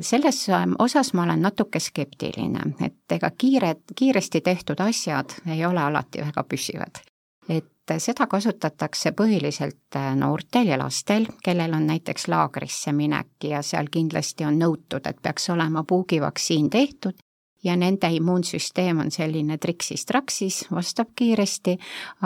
selles 0.00 0.46
osas 0.78 1.12
ma 1.14 1.22
olen 1.22 1.42
natuke 1.42 1.80
skeptiline, 1.80 2.74
et 2.80 3.16
ega 3.16 3.30
kiired, 3.30 3.82
kiiresti 3.96 4.40
tehtud 4.40 4.80
asjad 4.80 5.34
ei 5.46 5.64
ole 5.66 5.80
alati 5.82 6.24
väga 6.24 6.44
püsivad. 6.44 7.02
et 7.48 7.98
seda 7.98 8.26
kasutatakse 8.26 9.10
põhiliselt 9.12 9.98
noortel 10.14 10.68
ja 10.68 10.78
lastel, 10.78 11.26
kellel 11.44 11.74
on 11.74 11.86
näiteks 11.86 12.28
laagrisse 12.28 12.92
minek 12.92 13.44
ja 13.44 13.62
seal 13.62 13.90
kindlasti 13.90 14.44
on 14.44 14.58
nõutud, 14.62 15.06
et 15.06 15.18
peaks 15.22 15.50
olema 15.50 15.84
puugivaktsiin 15.84 16.70
tehtud 16.70 17.18
ja 17.64 17.76
nende 17.76 18.10
immuunsüsteem 18.10 18.98
on 18.98 19.10
selline 19.10 19.58
treksis-traksis, 19.58 20.64
vastab 20.74 21.12
kiiresti, 21.16 21.76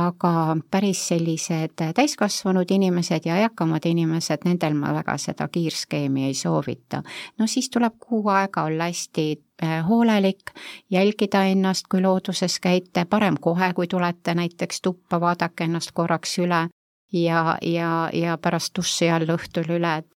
aga 0.00 0.56
päris 0.70 1.02
sellised 1.08 1.76
täiskasvanud 1.94 2.70
inimesed 2.70 3.28
ja 3.28 3.36
eakamad 3.44 3.84
inimesed, 3.84 4.46
nendel 4.48 4.78
ma 4.78 4.94
väga 4.96 5.18
seda 5.20 5.48
kiirskeemi 5.48 6.24
ei 6.26 6.34
soovita. 6.34 7.02
no 7.38 7.46
siis 7.46 7.70
tuleb 7.70 7.98
kuu 8.00 8.28
aega 8.28 8.64
olla 8.64 8.84
hästi 8.84 9.26
äh, 9.62 9.88
hoolelik, 9.88 10.50
jälgida 10.90 11.44
ennast, 11.44 11.86
kui 11.90 12.02
looduses 12.02 12.60
käite, 12.60 13.04
parem 13.04 13.36
kohe, 13.40 13.72
kui 13.74 13.86
tulete 13.86 14.34
näiteks 14.34 14.80
tuppa, 14.80 15.20
vaadake 15.20 15.64
ennast 15.64 15.92
korraks 15.92 16.38
üle 16.38 16.68
ja, 17.12 17.58
ja, 17.62 18.10
ja 18.12 18.38
pärast 18.38 18.76
duši 18.76 19.10
all 19.10 19.30
õhtul 19.36 19.70
üle, 19.78 19.96
et 20.00 20.15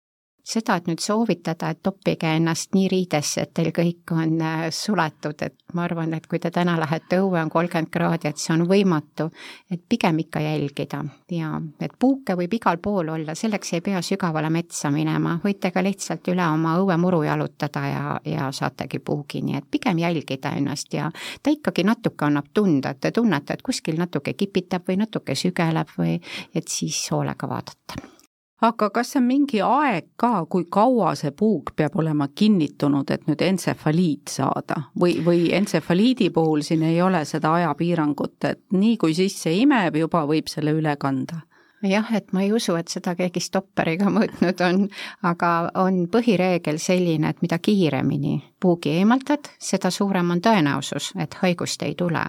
seda, 0.48 0.78
et 0.78 0.86
nüüd 0.88 1.02
soovitada, 1.02 1.72
et 1.72 1.80
toppige 1.84 2.30
ennast 2.38 2.72
nii 2.76 2.88
riidesse, 2.88 3.44
et 3.44 3.52
teil 3.56 3.68
kõik 3.74 4.12
on 4.16 4.40
äh, 4.40 4.64
suletud, 4.74 5.42
et 5.44 5.56
ma 5.76 5.84
arvan, 5.84 6.14
et 6.16 6.26
kui 6.26 6.40
te 6.40 6.50
täna 6.54 6.78
lähete 6.80 7.20
õue, 7.20 7.40
on 7.42 7.52
kolmkümmend 7.52 7.90
kraadi, 7.92 8.30
et 8.30 8.40
see 8.40 8.54
on 8.54 8.64
võimatu, 8.68 9.28
et 9.70 9.82
pigem 9.88 10.22
ikka 10.24 10.42
jälgida 10.44 11.02
ja 11.34 11.52
et 11.84 11.94
puuke 12.00 12.36
võib 12.38 12.56
igal 12.56 12.80
pool 12.82 13.12
olla, 13.12 13.36
selleks 13.36 13.76
ei 13.76 13.84
pea 13.84 14.00
sügavale 14.04 14.50
metsa 14.52 14.92
minema, 14.94 15.36
võite 15.44 15.72
ka 15.74 15.84
lihtsalt 15.84 16.32
üle 16.32 16.46
oma 16.48 16.78
õuemuru 16.80 17.22
jalutada 17.28 17.84
ja, 17.88 18.18
ja 18.24 18.50
saategi 18.52 19.02
puugi, 19.04 19.44
nii 19.44 19.60
et 19.60 19.70
pigem 19.70 20.00
jälgida 20.00 20.54
ennast 20.56 20.94
ja 20.96 21.10
ta 21.42 21.52
ikkagi 21.52 21.84
natuke 21.84 22.28
annab 22.28 22.52
tunda, 22.54 22.94
et 22.94 23.04
te 23.04 23.12
tunnete, 23.12 23.58
et 23.58 23.66
kuskil 23.66 24.00
natuke 24.00 24.32
kipitab 24.38 24.88
või 24.88 25.02
natuke 25.04 25.36
sügeleb 25.36 25.92
või 25.98 26.16
et 26.54 26.72
siis 26.72 27.04
hoolega 27.12 27.48
vaadata 27.50 28.17
aga 28.62 28.90
kas 28.90 29.16
on 29.16 29.26
mingi 29.28 29.60
aeg 29.62 30.12
ka, 30.16 30.44
kui 30.50 30.66
kaua 30.70 31.14
see 31.18 31.30
puuk 31.30 31.74
peab 31.76 31.98
olema 31.98 32.28
kinnitunud, 32.34 33.10
et 33.10 33.26
nüüd 33.30 33.42
entsefaliit 33.44 34.32
saada 34.34 34.82
või, 34.98 35.18
või 35.24 35.52
entsefaliidi 35.54 36.30
puhul 36.34 36.64
siin 36.66 36.82
ei 36.88 37.02
ole 37.02 37.24
seda 37.28 37.54
ajapiirangut, 37.60 38.38
et 38.50 38.64
nii 38.74 38.96
kui 38.96 39.14
sisse 39.14 39.52
imeb, 39.54 40.00
juba 40.02 40.24
võib 40.26 40.50
selle 40.50 40.74
üle 40.74 40.96
kanda? 40.98 41.44
jah, 41.86 42.08
et 42.14 42.32
ma 42.32 42.42
ei 42.42 42.52
usu, 42.52 42.74
et 42.74 42.90
seda 42.90 43.14
keegi 43.18 43.40
stopperiga 43.42 44.10
mõõtnud 44.16 44.62
on, 44.66 44.80
aga 45.28 45.50
on 45.78 46.00
põhireegel 46.10 46.80
selline, 46.82 47.30
et 47.30 47.42
mida 47.44 47.60
kiiremini 47.62 48.40
puugi 48.60 48.96
eemaldad, 48.98 49.46
seda 49.62 49.92
suurem 49.94 50.34
on 50.34 50.42
tõenäosus, 50.42 51.12
et 51.22 51.38
haigust 51.42 51.82
ei 51.86 51.94
tule. 51.94 52.24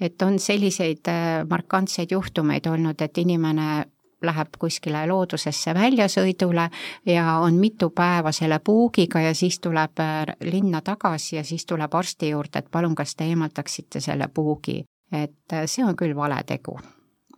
et 0.00 0.22
on 0.22 0.38
selliseid 0.38 1.06
äh, 1.08 1.46
markantseid 1.50 2.10
juhtumeid 2.10 2.66
olnud, 2.66 3.00
et 3.00 3.18
inimene 3.18 3.86
läheb 4.22 4.58
kuskile 4.58 5.06
loodusesse 5.06 5.74
väljasõidule 5.74 6.68
ja 7.06 7.38
on 7.38 7.54
mitu 7.54 7.90
päeva 7.90 8.32
selle 8.32 8.58
puugiga 8.64 9.20
ja 9.20 9.34
siis 9.34 9.60
tuleb 9.60 10.00
äh, 10.00 10.26
linna 10.42 10.80
tagasi 10.80 11.36
ja 11.36 11.44
siis 11.44 11.66
tuleb 11.66 11.94
arsti 11.94 12.30
juurde, 12.30 12.58
et 12.58 12.70
palun, 12.70 12.94
kas 12.94 13.16
te 13.16 13.24
eemaldaksite 13.24 14.00
selle 14.00 14.28
puugi. 14.34 14.84
et 15.12 15.52
äh, 15.52 15.66
see 15.66 15.84
on 15.84 15.96
küll 15.96 16.16
vale 16.16 16.42
tegu. 16.46 16.78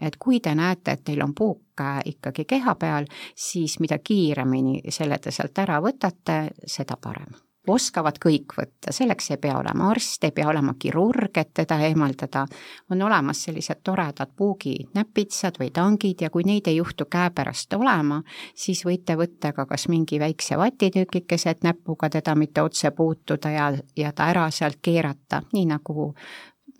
et 0.00 0.16
kui 0.16 0.40
te 0.40 0.54
näete, 0.54 0.92
et 0.92 1.04
teil 1.04 1.22
on 1.22 1.34
puuk 1.34 1.80
äh, 1.80 2.00
ikkagi 2.04 2.44
keha 2.44 2.75
peal, 2.75 3.06
siis 3.37 3.80
mida 3.80 3.99
kiiremini 3.99 4.80
selle 4.88 5.18
te 5.18 5.30
sealt 5.30 5.58
ära 5.58 5.80
võtate, 5.80 6.49
seda 6.66 6.96
parem 6.96 7.50
oskavad 7.68 8.16
kõik 8.22 8.54
võtta, 8.56 8.92
selleks 8.92 9.30
ei 9.30 9.38
pea 9.40 9.58
olema 9.58 9.90
arst, 9.90 10.24
ei 10.24 10.32
pea 10.32 10.48
olema 10.48 10.74
kirurg, 10.80 11.36
et 11.36 11.52
teda 11.54 11.78
eemaldada. 11.86 12.46
on 12.90 13.02
olemas 13.02 13.42
sellised 13.44 13.82
toredad 13.84 14.30
puuginäpitsad 14.36 15.58
või 15.60 15.70
tangid 15.70 16.20
ja 16.20 16.30
kui 16.30 16.44
neid 16.44 16.68
ei 16.68 16.76
juhtu 16.76 17.04
käepärast 17.04 17.74
olema, 17.74 18.22
siis 18.54 18.84
võite 18.84 19.16
võtta 19.16 19.52
ka 19.52 19.66
kas 19.66 19.88
mingi 19.88 20.20
väikse 20.20 20.56
vatitükikese, 20.56 21.50
et 21.50 21.62
näpuga 21.62 22.08
teda 22.10 22.34
mitte 22.34 22.62
otse 22.62 22.90
puutuda 22.90 23.50
ja, 23.50 23.72
ja 23.96 24.12
ta 24.12 24.30
ära 24.30 24.50
sealt 24.50 24.80
keerata, 24.82 25.42
nii 25.52 25.66
nagu 25.66 26.14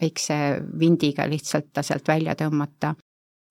väikse 0.01 0.35
vindiga 0.81 1.29
lihtsalt 1.29 1.73
ta 1.73 1.83
sealt 1.83 2.09
välja 2.09 2.35
tõmmata 2.35 2.95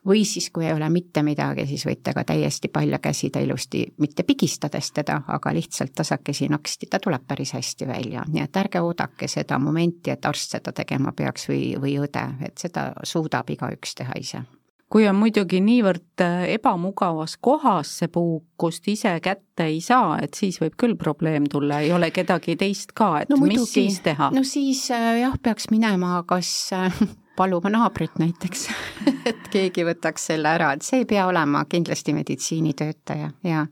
või 0.07 0.25
siis, 0.25 0.49
kui 0.49 0.65
ei 0.65 0.73
ole 0.73 0.89
mitte 0.89 1.23
midagi, 1.23 1.65
siis 1.67 1.85
võite 1.85 2.13
ka 2.15 2.23
täiesti 2.23 2.67
palja 2.67 2.99
käsida 2.99 3.39
ilusti, 3.43 3.83
mitte 3.97 4.23
pigistades 4.23 4.91
teda, 4.95 5.21
aga 5.27 5.53
lihtsalt 5.53 5.93
tasakesi 5.95 6.47
naksti, 6.49 6.87
ta 6.89 6.99
tuleb 6.99 7.27
päris 7.27 7.53
hästi 7.53 7.87
välja, 7.87 8.23
nii 8.27 8.43
et 8.43 8.61
ärge 8.61 8.81
oodake 8.81 9.27
seda 9.27 9.59
momenti, 9.59 10.11
et 10.11 10.25
arst 10.25 10.55
seda 10.57 10.73
tegema 10.75 11.11
peaks 11.11 11.49
või, 11.49 11.75
või 11.81 11.97
õde, 11.99 12.25
et 12.45 12.57
seda 12.57 12.91
suudab 13.03 13.49
igaüks 13.49 13.95
teha 13.99 14.17
ise. 14.19 14.45
Kui 14.89 15.03
on 15.05 15.19
muidugi 15.21 15.59
niivõrd 15.61 16.21
äh, 16.25 16.47
ebamugavas 16.55 17.35
kohas 17.37 17.91
see 17.99 18.09
puuk, 18.09 18.47
kust 18.57 18.87
ise 18.89 19.11
kätte 19.21 19.67
ei 19.69 19.83
saa, 19.85 20.15
et 20.23 20.33
siis 20.33 20.57
võib 20.57 20.73
küll 20.81 20.95
probleem 20.97 21.45
tulla, 21.45 21.83
ei 21.85 21.91
ole 21.93 22.09
kedagi 22.09 22.55
teist 22.57 22.95
ka, 22.97 23.19
et 23.21 23.29
no, 23.29 23.37
muidugi, 23.37 23.67
mis 23.67 23.75
siis 23.75 23.99
teha? 24.07 24.31
no 24.33 24.41
siis 24.41 24.87
äh, 24.95 25.19
jah, 25.21 25.37
peaks 25.43 25.69
minema 25.69 26.23
kas 26.25 26.71
äh, 27.39 27.43
paluma 27.43 27.69
naabrit 27.69 28.19
näiteks. 28.19 28.67
Et 29.29 29.47
keegi 29.51 29.85
võtaks 29.87 30.29
selle 30.31 30.51
ära, 30.51 30.73
et 30.73 30.83
see 30.85 31.03
ei 31.03 31.05
pea 31.09 31.27
olema 31.27 31.65
kindlasti 31.69 32.13
meditsiinitöötaja. 32.13 33.31
Ja 33.43 33.65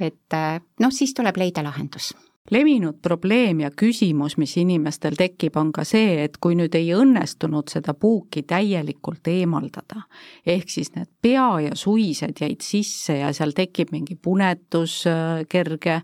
et 0.00 0.36
noh, 0.80 0.92
siis 0.92 1.14
tuleb 1.14 1.36
leida 1.38 1.62
lahendus. 1.64 2.12
Levinud 2.50 2.96
probleem 3.02 3.60
ja 3.62 3.68
küsimus, 3.70 4.34
mis 4.36 4.56
inimestel 4.58 5.14
tekib, 5.14 5.54
on 5.56 5.70
ka 5.72 5.84
see, 5.86 6.24
et 6.24 6.40
kui 6.42 6.56
nüüd 6.58 6.74
ei 6.74 6.88
õnnestunud 6.96 7.70
seda 7.70 7.94
puuki 7.94 8.42
täielikult 8.42 9.30
eemaldada, 9.30 10.02
ehk 10.42 10.72
siis 10.74 10.90
need 10.96 11.06
pea 11.22 11.46
ja 11.68 11.76
suised 11.78 12.42
jäid 12.42 12.66
sisse 12.66 13.20
ja 13.20 13.30
seal 13.36 13.54
tekib 13.54 13.94
mingi 13.94 14.18
punetus, 14.18 15.04
kerge 15.48 16.00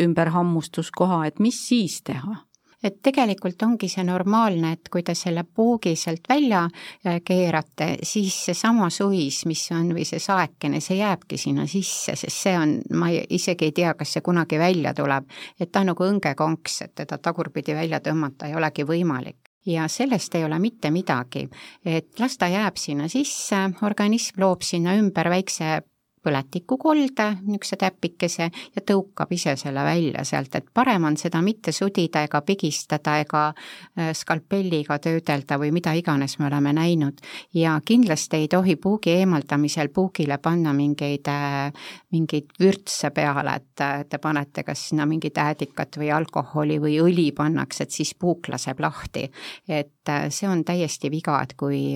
ümberhammustuskoha, 0.00 1.26
et 1.28 1.44
mis 1.44 1.60
siis 1.68 2.00
teha? 2.08 2.40
Et 2.82 2.98
tegelikult 3.02 3.62
ongi 3.62 3.88
see 3.88 4.04
normaalne, 4.06 4.72
et 4.76 4.90
kui 4.92 5.04
te 5.06 5.14
selle 5.18 5.44
puugi 5.44 5.94
sealt 5.96 6.26
välja 6.28 6.64
äh, 6.66 7.20
keerate, 7.24 7.96
siis 8.02 8.36
seesama 8.48 8.90
suis, 8.90 9.44
mis 9.50 9.64
on, 9.74 9.92
või 9.96 10.06
see 10.08 10.22
saekene, 10.22 10.80
see 10.80 10.98
jääbki 11.00 11.38
sinna 11.38 11.66
sisse, 11.70 12.16
sest 12.16 12.44
see 12.46 12.56
on, 12.58 12.76
ma 12.98 13.12
isegi 13.12 13.70
ei 13.70 13.76
tea, 13.76 13.94
kas 13.98 14.16
see 14.16 14.24
kunagi 14.24 14.58
välja 14.60 14.94
tuleb, 14.94 15.30
et 15.60 15.72
ta 15.72 15.84
on 15.84 15.92
nagu 15.92 16.08
õngekonks, 16.08 16.82
et 16.86 16.94
teda 17.04 17.18
tagurpidi 17.22 17.76
välja 17.78 18.02
tõmmata 18.02 18.50
ei 18.50 18.58
olegi 18.58 18.86
võimalik. 18.88 19.38
Ja 19.66 19.86
sellest 19.86 20.34
ei 20.34 20.42
ole 20.42 20.58
mitte 20.58 20.90
midagi, 20.90 21.44
et 21.86 22.18
las 22.18 22.34
ta 22.34 22.48
jääb 22.50 22.80
sinna 22.82 23.06
sisse, 23.08 23.60
organism 23.86 24.40
loob 24.42 24.64
sinna 24.66 24.96
ümber 24.98 25.30
väikse 25.30 25.76
põletikukolde, 26.22 27.26
niisuguse 27.42 27.76
täpikese 27.80 28.48
ja 28.76 28.82
tõukab 28.86 29.32
ise 29.34 29.56
selle 29.58 29.82
välja 29.84 30.24
sealt, 30.24 30.54
et 30.54 30.68
parem 30.74 31.04
on 31.08 31.16
seda 31.18 31.40
mitte 31.42 31.72
sudida 31.74 32.22
ega 32.26 32.40
pigistada 32.46 33.16
ega 33.22 33.48
äh, 33.50 34.12
skalpelliga 34.14 34.98
töödelda 35.02 35.58
või 35.58 35.72
mida 35.74 35.94
iganes 35.98 36.38
me 36.38 36.46
oleme 36.46 36.72
näinud. 36.78 37.18
ja 37.54 37.80
kindlasti 37.84 38.36
ei 38.36 38.48
tohi 38.48 38.76
puugi 38.76 39.16
eemaldamisel 39.22 39.88
puugile 39.88 40.38
panna 40.38 40.72
mingeid, 40.72 41.28
äh, 41.28 41.72
mingeid 42.12 42.54
vürtse 42.60 43.10
peale, 43.10 43.56
et 43.56 43.80
äh, 43.80 44.04
te 44.08 44.18
panete 44.18 44.62
kas 44.62 44.88
sinna 44.88 45.06
mingit 45.06 45.38
äädikat 45.38 45.98
või 45.98 46.12
alkoholi 46.14 46.78
või 46.80 47.00
õli 47.02 47.32
pannakse, 47.34 47.82
et 47.82 47.90
siis 47.90 48.14
puuk 48.14 48.48
laseb 48.48 48.80
lahti. 48.80 49.30
et 49.68 50.10
see 50.30 50.48
on 50.48 50.64
täiesti 50.64 51.10
viga, 51.10 51.40
et 51.42 51.54
kui, 51.56 51.94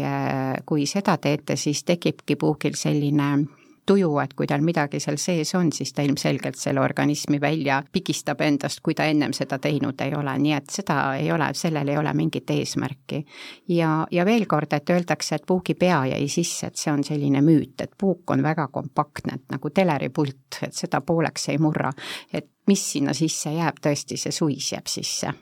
kui 0.66 0.86
seda 0.86 1.16
teete, 1.18 1.56
siis 1.56 1.82
tekibki 1.84 2.36
puugil 2.36 2.74
selline 2.78 3.46
tuju, 3.86 4.10
et 4.18 4.34
kui 4.34 4.46
tal 4.46 4.64
midagi 4.66 5.00
seal 5.02 5.18
sees 5.20 5.54
on, 5.54 5.70
siis 5.72 5.92
ta 5.94 6.02
ilmselgelt 6.02 6.58
selle 6.58 6.80
organismi 6.80 7.40
välja 7.40 7.82
pigistab 7.92 8.40
endast, 8.44 8.80
kui 8.82 8.94
ta 8.94 9.06
ennem 9.06 9.32
seda 9.36 9.58
teinud 9.62 10.00
ei 10.04 10.14
ole, 10.14 10.34
nii 10.42 10.56
et 10.56 10.74
seda 10.74 10.98
ei 11.16 11.30
ole, 11.32 11.50
sellel 11.54 11.88
ei 11.88 11.98
ole 11.98 12.12
mingit 12.14 12.50
eesmärki. 12.50 13.24
ja, 13.68 14.06
ja 14.10 14.24
veel 14.24 14.46
kord, 14.46 14.72
et 14.72 14.90
öeldakse, 14.90 15.34
et 15.34 15.46
puugi 15.46 15.74
pea 15.74 16.04
jäi 16.12 16.28
sisse, 16.28 16.66
et 16.66 16.76
see 16.76 16.92
on 16.92 17.04
selline 17.04 17.42
müüt, 17.42 17.80
et 17.80 17.96
puuk 17.98 18.30
on 18.30 18.42
väga 18.42 18.68
kompaktne, 18.68 19.40
et 19.40 19.56
nagu 19.56 19.70
teleripult, 19.70 20.62
et 20.62 20.74
seda 20.74 21.00
pooleks 21.00 21.48
ei 21.48 21.58
murra. 21.58 21.92
et 22.32 22.50
mis 22.66 22.92
sinna 22.92 23.14
sisse 23.14 23.52
jääb, 23.54 23.82
tõesti 23.82 24.16
see 24.18 24.32
suis 24.32 24.72
jääb 24.72 24.86
sisse 24.90 25.32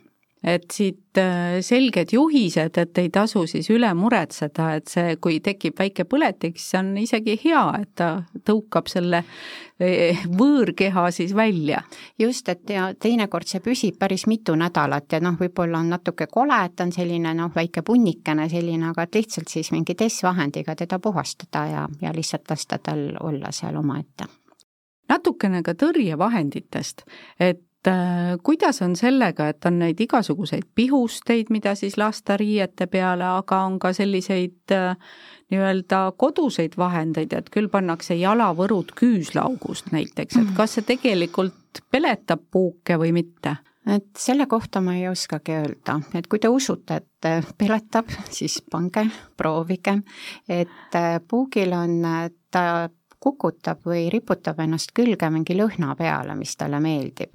et 0.45 0.65
siit 0.73 1.19
äh, 1.19 1.59
selged 1.65 2.13
juhised, 2.13 2.77
et 2.77 2.99
ei 3.01 3.09
tasu 3.13 3.47
siis 3.49 3.71
üle 3.73 3.89
muretseda, 3.97 4.69
et 4.77 4.93
see, 4.93 5.17
kui 5.23 5.39
tekib 5.45 5.79
väike 5.81 6.05
põletik, 6.05 6.59
siis 6.61 6.77
on 6.83 6.93
isegi 7.01 7.39
hea, 7.47 7.63
et 7.81 7.95
ta 7.97 8.11
tõukab 8.45 8.91
selle 8.93 9.23
e, 9.81 10.13
võõrkeha 10.29 11.07
siis 11.17 11.33
välja. 11.37 11.81
just, 12.19 12.49
et 12.53 12.71
ja 12.71 12.91
teinekord 12.95 13.49
see 13.49 13.65
püsib 13.65 13.99
päris 13.99 14.27
mitu 14.29 14.55
nädalat 14.59 15.17
ja 15.17 15.21
noh, 15.25 15.39
võib-olla 15.41 15.81
on 15.81 15.93
natuke 15.97 16.29
kole, 16.31 16.61
et 16.69 16.81
on 16.85 16.93
selline 16.93 17.35
noh, 17.35 17.53
väike 17.55 17.83
punnikene 17.83 18.49
selline, 18.53 18.93
aga 18.93 19.09
et 19.09 19.21
lihtsalt 19.23 19.49
siis 19.49 19.73
mingi 19.73 19.97
testvahendiga 19.97 20.77
teda 20.77 20.99
puhastada 20.99 21.67
ja, 21.73 21.89
ja 22.01 22.13
lihtsalt 22.13 22.51
lasta 22.51 22.79
tal 22.79 23.15
olla 23.21 23.53
seal 23.53 23.81
omaette 23.81 24.29
natukene 25.09 25.61
ka 25.63 25.75
tõrjevahenditest, 25.77 27.05
et 27.41 27.61
kuidas 28.43 28.83
on 28.83 28.97
sellega, 28.97 29.49
et 29.49 29.67
on 29.67 29.79
neid 29.79 30.01
igasuguseid 30.01 30.65
pihusteid, 30.75 31.51
mida 31.51 31.75
siis 31.75 31.99
lasta 32.01 32.37
riiete 32.41 32.87
peale, 32.87 33.27
aga 33.27 33.61
on 33.67 33.79
ka 33.79 33.93
selliseid 33.93 34.73
äh, 34.73 34.97
nii-öelda 35.53 36.01
koduseid 36.17 36.79
vahendeid, 36.81 37.33
et 37.37 37.51
küll 37.53 37.69
pannakse 37.69 38.17
jalavõrud 38.17 38.95
küüslaugust 38.97 39.93
näiteks, 39.93 40.41
et 40.41 40.57
kas 40.57 40.79
see 40.79 40.89
tegelikult 40.95 41.85
peletab 41.93 42.49
puuke 42.51 42.99
või 43.01 43.13
mitte? 43.21 43.57
et 43.85 44.17
selle 44.17 44.47
kohta 44.49 44.81
ma 44.81 44.95
ei 44.97 45.11
oskagi 45.11 45.53
öelda, 45.59 45.99
et 46.17 46.25
kui 46.33 46.41
te 46.41 46.49
usute, 46.49 47.03
et 47.03 47.29
äh, 47.29 47.55
peletab, 47.59 48.09
siis 48.33 48.63
pange, 48.71 49.05
proovige, 49.37 49.99
et 50.49 50.97
puugil 51.29 51.77
on, 51.77 51.99
ta 52.51 52.89
kukutab 53.21 53.85
või 53.89 54.09
riputab 54.13 54.59
ennast 54.61 54.93
külge 54.97 55.29
mingi 55.33 55.57
lõhna 55.57 55.93
peale, 55.97 56.37
mis 56.37 56.57
talle 56.57 56.81
meeldib 56.81 57.33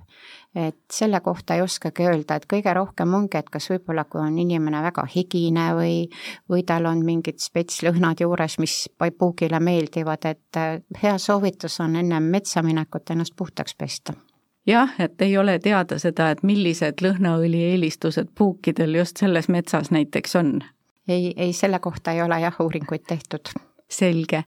et 0.56 0.78
selle 0.94 1.20
kohta 1.22 1.56
ei 1.56 1.62
oskagi 1.62 2.08
öelda, 2.10 2.36
et 2.36 2.48
kõige 2.50 2.74
rohkem 2.74 3.14
ongi, 3.14 3.38
et 3.38 3.50
kas 3.50 3.70
võib-olla, 3.70 4.06
kui 4.10 4.22
on 4.22 4.38
inimene 4.42 4.82
väga 4.82 5.06
higine 5.16 5.68
või, 5.78 5.98
või 6.50 6.64
tal 6.66 6.90
on 6.90 7.04
mingid 7.06 7.38
spetslõhnad 7.44 8.24
juures, 8.24 8.58
mis 8.60 8.78
puugile 8.98 9.60
meeldivad, 9.60 10.26
et 10.26 10.58
äh, 10.58 10.82
hea 11.04 11.18
soovitus 11.18 11.80
on 11.86 11.96
ennem 12.02 12.32
metsa 12.34 12.64
minekut 12.66 13.14
ennast 13.14 13.36
puhtaks 13.38 13.76
pesta 13.78 14.18
jah, 14.68 14.94
et 15.00 15.22
ei 15.22 15.38
ole 15.38 15.60
teada 15.60 16.00
seda, 16.00 16.32
et 16.32 16.44
millised 16.44 17.02
lõhnaõli 17.02 17.64
eelistused 17.72 18.34
puukidel 18.38 19.00
just 19.02 19.18
selles 19.22 19.50
metsas 19.50 19.92
näiteks 19.92 20.36
on. 20.36 20.60
ei, 21.08 21.34
ei 21.38 21.54
selle 21.54 21.80
kohta 21.80 22.12
ei 22.12 22.22
ole 22.22 22.40
jah 22.40 22.62
uuringuid 22.62 23.06
tehtud. 23.08 23.54
selge 23.90 24.44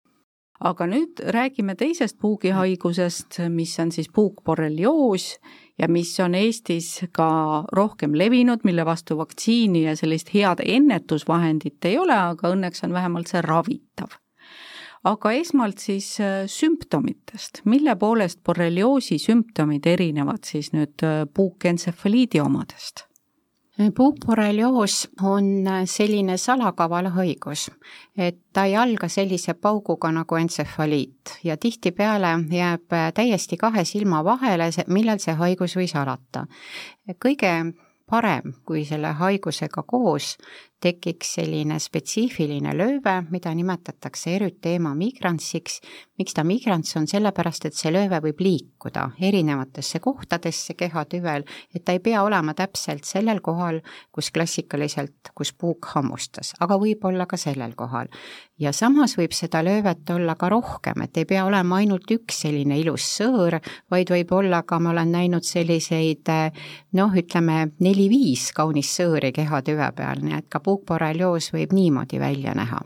aga 0.60 0.86
nüüd 0.86 1.22
räägime 1.32 1.74
teisest 1.78 2.18
puugihaigusest, 2.20 3.40
mis 3.48 3.72
on 3.80 3.92
siis 3.92 4.10
puukborrelioos 4.12 5.32
ja 5.80 5.88
mis 5.88 6.12
on 6.20 6.34
Eestis 6.34 7.04
ka 7.16 7.28
rohkem 7.72 8.14
levinud, 8.18 8.64
mille 8.64 8.84
vastu 8.86 9.16
vaktsiini 9.18 9.84
ja 9.86 9.96
sellist 9.96 10.34
head 10.34 10.62
ennetusvahendit 10.64 11.84
ei 11.88 11.98
ole, 11.98 12.16
aga 12.16 12.52
õnneks 12.54 12.84
on 12.84 12.96
vähemalt 12.96 13.32
see 13.32 13.42
ravitav. 13.46 14.18
aga 15.04 15.30
esmalt 15.32 15.78
siis 15.80 16.18
äh, 16.20 16.42
sümptomitest, 16.46 17.62
mille 17.64 17.94
poolest 17.96 18.42
borrelioosi 18.44 19.16
sümptomid 19.18 19.86
erinevad 19.86 20.44
siis 20.44 20.74
nüüd 20.76 21.00
äh, 21.06 21.22
puukentsefaliidi 21.34 22.40
omadest? 22.40 23.09
Puukborrelioos 23.96 25.08
on 25.22 25.44
selline 25.84 26.36
salakaval 26.36 27.08
haigus, 27.14 27.70
et 28.18 28.38
ta 28.52 28.64
ei 28.64 28.76
alga 28.76 29.08
sellise 29.08 29.54
pauguga 29.54 30.12
nagu 30.12 30.36
entsefaliit 30.36 31.38
ja 31.44 31.56
tihtipeale 31.56 32.34
jääb 32.50 32.96
täiesti 33.14 33.56
kahe 33.56 33.84
silma 33.84 34.24
vahele, 34.24 34.70
millal 34.88 35.18
see 35.18 35.34
haigus 35.34 35.76
võis 35.76 35.96
alata. 35.96 36.46
kõige 37.24 37.54
parem, 38.10 38.54
kui 38.66 38.84
selle 38.84 39.14
haigusega 39.16 39.82
koos 39.86 40.36
tekiks 40.80 41.34
selline 41.36 41.76
spetsiifiline 41.80 42.72
lööve, 42.76 43.16
mida 43.30 43.52
nimetatakse 43.54 44.34
erüteema 44.36 44.94
migrantsiks. 44.96 45.80
miks 46.18 46.34
ta 46.36 46.44
migrants 46.44 46.96
on, 46.96 47.06
sellepärast 47.08 47.64
et 47.64 47.76
see 47.76 47.92
lööve 47.92 48.18
võib 48.20 48.40
liikuda 48.44 49.06
erinevatesse 49.24 50.00
kohtadesse 50.04 50.74
kehatüvel, 50.76 51.44
et 51.74 51.84
ta 51.84 51.92
ei 51.96 52.00
pea 52.04 52.22
olema 52.22 52.52
täpselt 52.54 53.04
sellel 53.08 53.40
kohal, 53.40 53.80
kus 54.12 54.30
klassikaliselt, 54.30 55.32
kus 55.34 55.52
puuk 55.52 55.88
hammustas, 55.94 56.52
aga 56.60 56.76
võib 56.80 57.04
olla 57.08 57.26
ka 57.26 57.36
sellel 57.40 57.74
kohal. 57.76 58.08
ja 58.58 58.72
samas 58.72 59.16
võib 59.16 59.32
seda 59.32 59.62
löövet 59.64 60.10
olla 60.10 60.34
ka 60.34 60.48
rohkem, 60.48 61.02
et 61.02 61.16
ei 61.16 61.24
pea 61.24 61.44
olema 61.44 61.76
ainult 61.76 62.10
üks 62.10 62.42
selline 62.44 62.78
ilus 62.80 63.04
sõõr, 63.16 63.60
vaid 63.90 64.10
võib 64.10 64.32
olla 64.32 64.62
ka, 64.62 64.78
ma 64.78 64.90
olen 64.90 65.12
näinud 65.12 65.44
selliseid 65.44 66.28
noh, 66.92 67.14
ütleme 67.16 67.70
neli-viis 67.80 68.50
kaunist 68.52 69.00
sõõri 69.00 69.32
kehatüve 69.32 69.92
peal, 69.96 70.20
nii 70.24 70.36
et 70.36 70.48
ka 70.48 70.60
puukborrelioos 70.70 71.50
võib 71.52 71.74
niimoodi 71.74 72.22
välja 72.22 72.54
näha. 72.54 72.80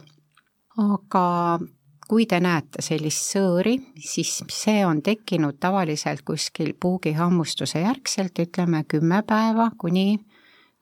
aga 0.81 1.25
kui 2.09 2.25
te 2.29 2.39
näete 2.41 2.81
sellist 2.85 3.29
sõõri, 3.33 3.77
siis 4.01 4.41
see 4.51 4.85
on 4.85 5.01
tekkinud 5.05 5.57
tavaliselt 5.59 6.21
kuskil 6.25 6.73
puugihammustuse 6.79 7.81
järgselt, 7.81 8.39
ütleme 8.39 8.83
kümme 8.87 9.21
päeva 9.27 9.71
kuni 9.77 10.19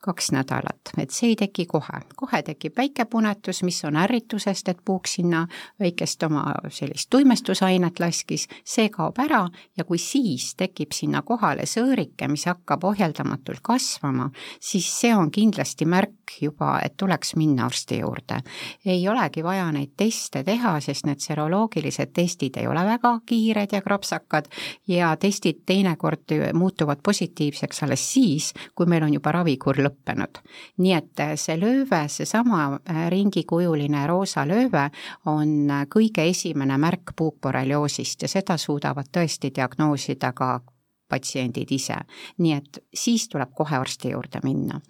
kaks 0.04 0.32
nädalat, 0.34 0.92
et 0.98 1.12
see 1.14 1.30
ei 1.32 1.36
teki 1.36 1.64
kohe. 1.70 2.00
kohe 2.16 2.42
tekib 2.44 2.76
väike 2.76 3.06
punetus, 3.08 3.62
mis 3.64 3.80
on 3.88 3.96
ärritusest, 3.96 4.68
et 4.68 4.80
puuk 4.84 5.08
sinna 5.08 5.46
väikest 5.80 6.22
oma 6.26 6.42
sellist 6.68 7.08
tuimestusainet 7.10 8.00
laskis, 8.00 8.46
see 8.64 8.90
kaob 8.92 9.18
ära 9.24 9.46
ja 9.76 9.84
kui 9.88 9.98
siis 9.98 10.52
tekib 10.60 10.92
sinna 10.92 11.22
kohale 11.22 11.64
sõõrike, 11.68 12.28
mis 12.28 12.44
hakkab 12.50 12.84
ohjeldamatult 12.84 13.62
kasvama, 13.64 14.28
siis 14.60 14.88
see 15.00 15.14
on 15.16 15.30
kindlasti 15.32 15.88
märk 15.88 16.36
juba, 16.42 16.76
et 16.84 16.96
tuleks 17.00 17.34
minna 17.40 17.64
arsti 17.66 18.02
juurde. 18.02 18.42
ei 18.84 19.08
olegi 19.08 19.44
vaja 19.44 19.70
neid 19.72 19.94
teste 19.96 20.44
teha, 20.44 20.74
sest 20.80 21.06
need 21.06 21.24
seroloogilised 21.24 22.12
testid 22.12 22.60
ei 22.60 22.66
ole 22.68 22.84
väga 22.84 23.18
kiired 23.26 23.72
ja 23.72 23.80
krapsakad 23.82 24.52
ja 24.88 25.16
testid 25.16 25.64
teinekord 25.66 26.36
muutuvad 26.52 27.00
positiivseks 27.02 27.82
alles 27.82 28.04
siis, 28.12 28.52
kui 28.74 28.86
meil 28.86 29.02
on 29.02 29.14
juba 29.14 29.32
ravikur 29.32 29.80
lõppenud 29.80 29.93
lõppenud. 29.94 30.38
nii 30.78 30.92
et 30.92 31.20
äh, 31.20 31.34
see 31.36 31.56
lööve, 31.60 32.08
seesama 32.08 32.80
äh, 32.90 33.08
ringikujuline 33.10 34.06
roosa 34.06 34.46
lööve 34.46 34.90
on 35.26 35.70
äh, 35.70 35.86
kõige 35.88 36.28
esimene 36.30 36.78
märk 36.78 37.14
puukborrelioosist 37.16 38.22
ja 38.22 38.28
seda 38.28 38.56
suudavad 38.56 39.10
tõesti 39.12 39.52
diagnoosida 39.54 40.32
ka 40.32 40.60
patsiendid 41.08 41.70
ise. 41.70 41.96
nii 42.38 42.52
et 42.52 42.78
siis 42.94 43.28
tuleb 43.28 43.54
kohe 43.54 43.76
arsti 43.76 44.10
juurde 44.10 44.40
minna 44.42 44.80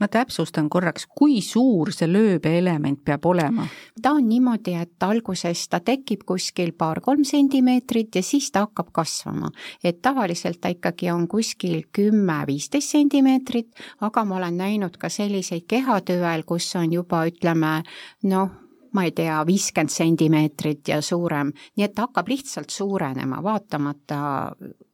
ma 0.00 0.08
täpsustan 0.08 0.68
korraks, 0.70 1.06
kui 1.06 1.40
suur 1.42 1.92
see 1.94 2.08
lööbeelement 2.10 3.02
peab 3.04 3.26
olema? 3.26 3.66
ta 4.02 4.12
on 4.16 4.28
niimoodi, 4.28 4.74
et 4.74 5.02
alguses 5.02 5.68
ta 5.68 5.80
tekib 5.80 6.26
kuskil 6.26 6.72
paar-kolm 6.72 7.24
sentimeetrit 7.24 8.14
ja 8.14 8.22
siis 8.22 8.50
ta 8.50 8.66
hakkab 8.66 8.92
kasvama. 8.92 9.50
et 9.84 10.02
tavaliselt 10.02 10.60
ta 10.60 10.68
ikkagi 10.68 11.10
on 11.10 11.28
kuskil 11.28 11.82
kümme-viisteist 11.92 12.96
sentimeetrit, 12.96 13.72
aga 14.00 14.24
ma 14.24 14.36
olen 14.36 14.56
näinud 14.56 14.96
ka 14.96 15.08
selliseid 15.08 15.66
kehatüvel, 15.68 16.44
kus 16.44 16.74
on 16.76 16.92
juba 16.92 17.24
ütleme 17.26 17.82
noh, 18.22 18.65
ma 18.96 19.04
ei 19.04 19.12
tea, 19.16 19.36
viiskümmend 19.46 19.92
sentimeetrit 19.92 20.88
ja 20.88 21.00
suurem, 21.04 21.52
nii 21.76 21.84
et 21.84 21.94
ta 21.94 22.06
hakkab 22.08 22.30
lihtsalt 22.32 22.72
suurenema, 22.72 23.42
vaatamata 23.44 24.20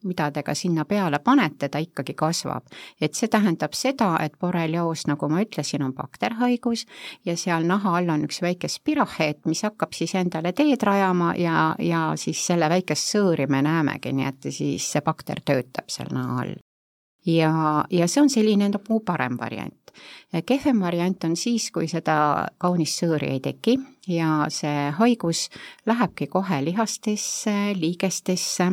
mida 0.03 0.29
te 0.31 0.43
ka 0.43 0.53
sinna 0.57 0.85
peale 0.85 1.19
panete, 1.23 1.69
ta 1.69 1.79
ikkagi 1.79 2.13
kasvab. 2.13 2.67
et 3.01 3.15
see 3.15 3.27
tähendab 3.27 3.73
seda, 3.73 4.17
et 4.23 4.35
borrelioos, 4.39 5.07
nagu 5.07 5.29
ma 5.29 5.41
ütlesin, 5.43 5.83
on 5.83 5.93
bakterhaigus 5.93 6.85
ja 7.25 7.37
seal 7.37 7.67
naha 7.67 7.97
all 7.97 8.09
on 8.09 8.25
üks 8.27 8.41
väike 8.41 8.67
spiraheet, 8.67 9.45
mis 9.45 9.63
hakkab 9.63 9.93
siis 9.93 10.15
endale 10.15 10.53
teed 10.53 10.83
rajama 10.83 11.33
ja, 11.39 11.75
ja 11.79 12.03
siis 12.19 12.45
selle 12.45 12.69
väikest 12.69 13.15
sõõri 13.15 13.47
me 13.47 13.63
näemegi, 13.63 14.13
nii 14.13 14.27
et 14.27 14.51
siis 14.51 14.91
see 14.91 15.01
bakter 15.01 15.41
töötab 15.45 15.89
seal 15.89 16.11
naha 16.11 16.41
all 16.43 16.55
ja, 17.25 17.85
ja 17.91 18.07
see 18.07 18.21
on 18.23 18.29
selline 18.29 18.69
nagu 18.69 18.99
parem 19.05 19.37
variant. 19.39 19.82
Kehvem 20.45 20.79
variant 20.81 21.23
on 21.23 21.35
siis, 21.39 21.69
kui 21.71 21.87
seda 21.91 22.47
kaunist 22.57 23.03
sõõri 23.03 23.33
ei 23.35 23.43
teki 23.43 23.77
ja 24.11 24.45
see 24.53 24.89
haigus 24.97 25.47
lähebki 25.89 26.27
kohe 26.31 26.61
lihastesse, 26.65 27.73
liigestesse 27.77 28.71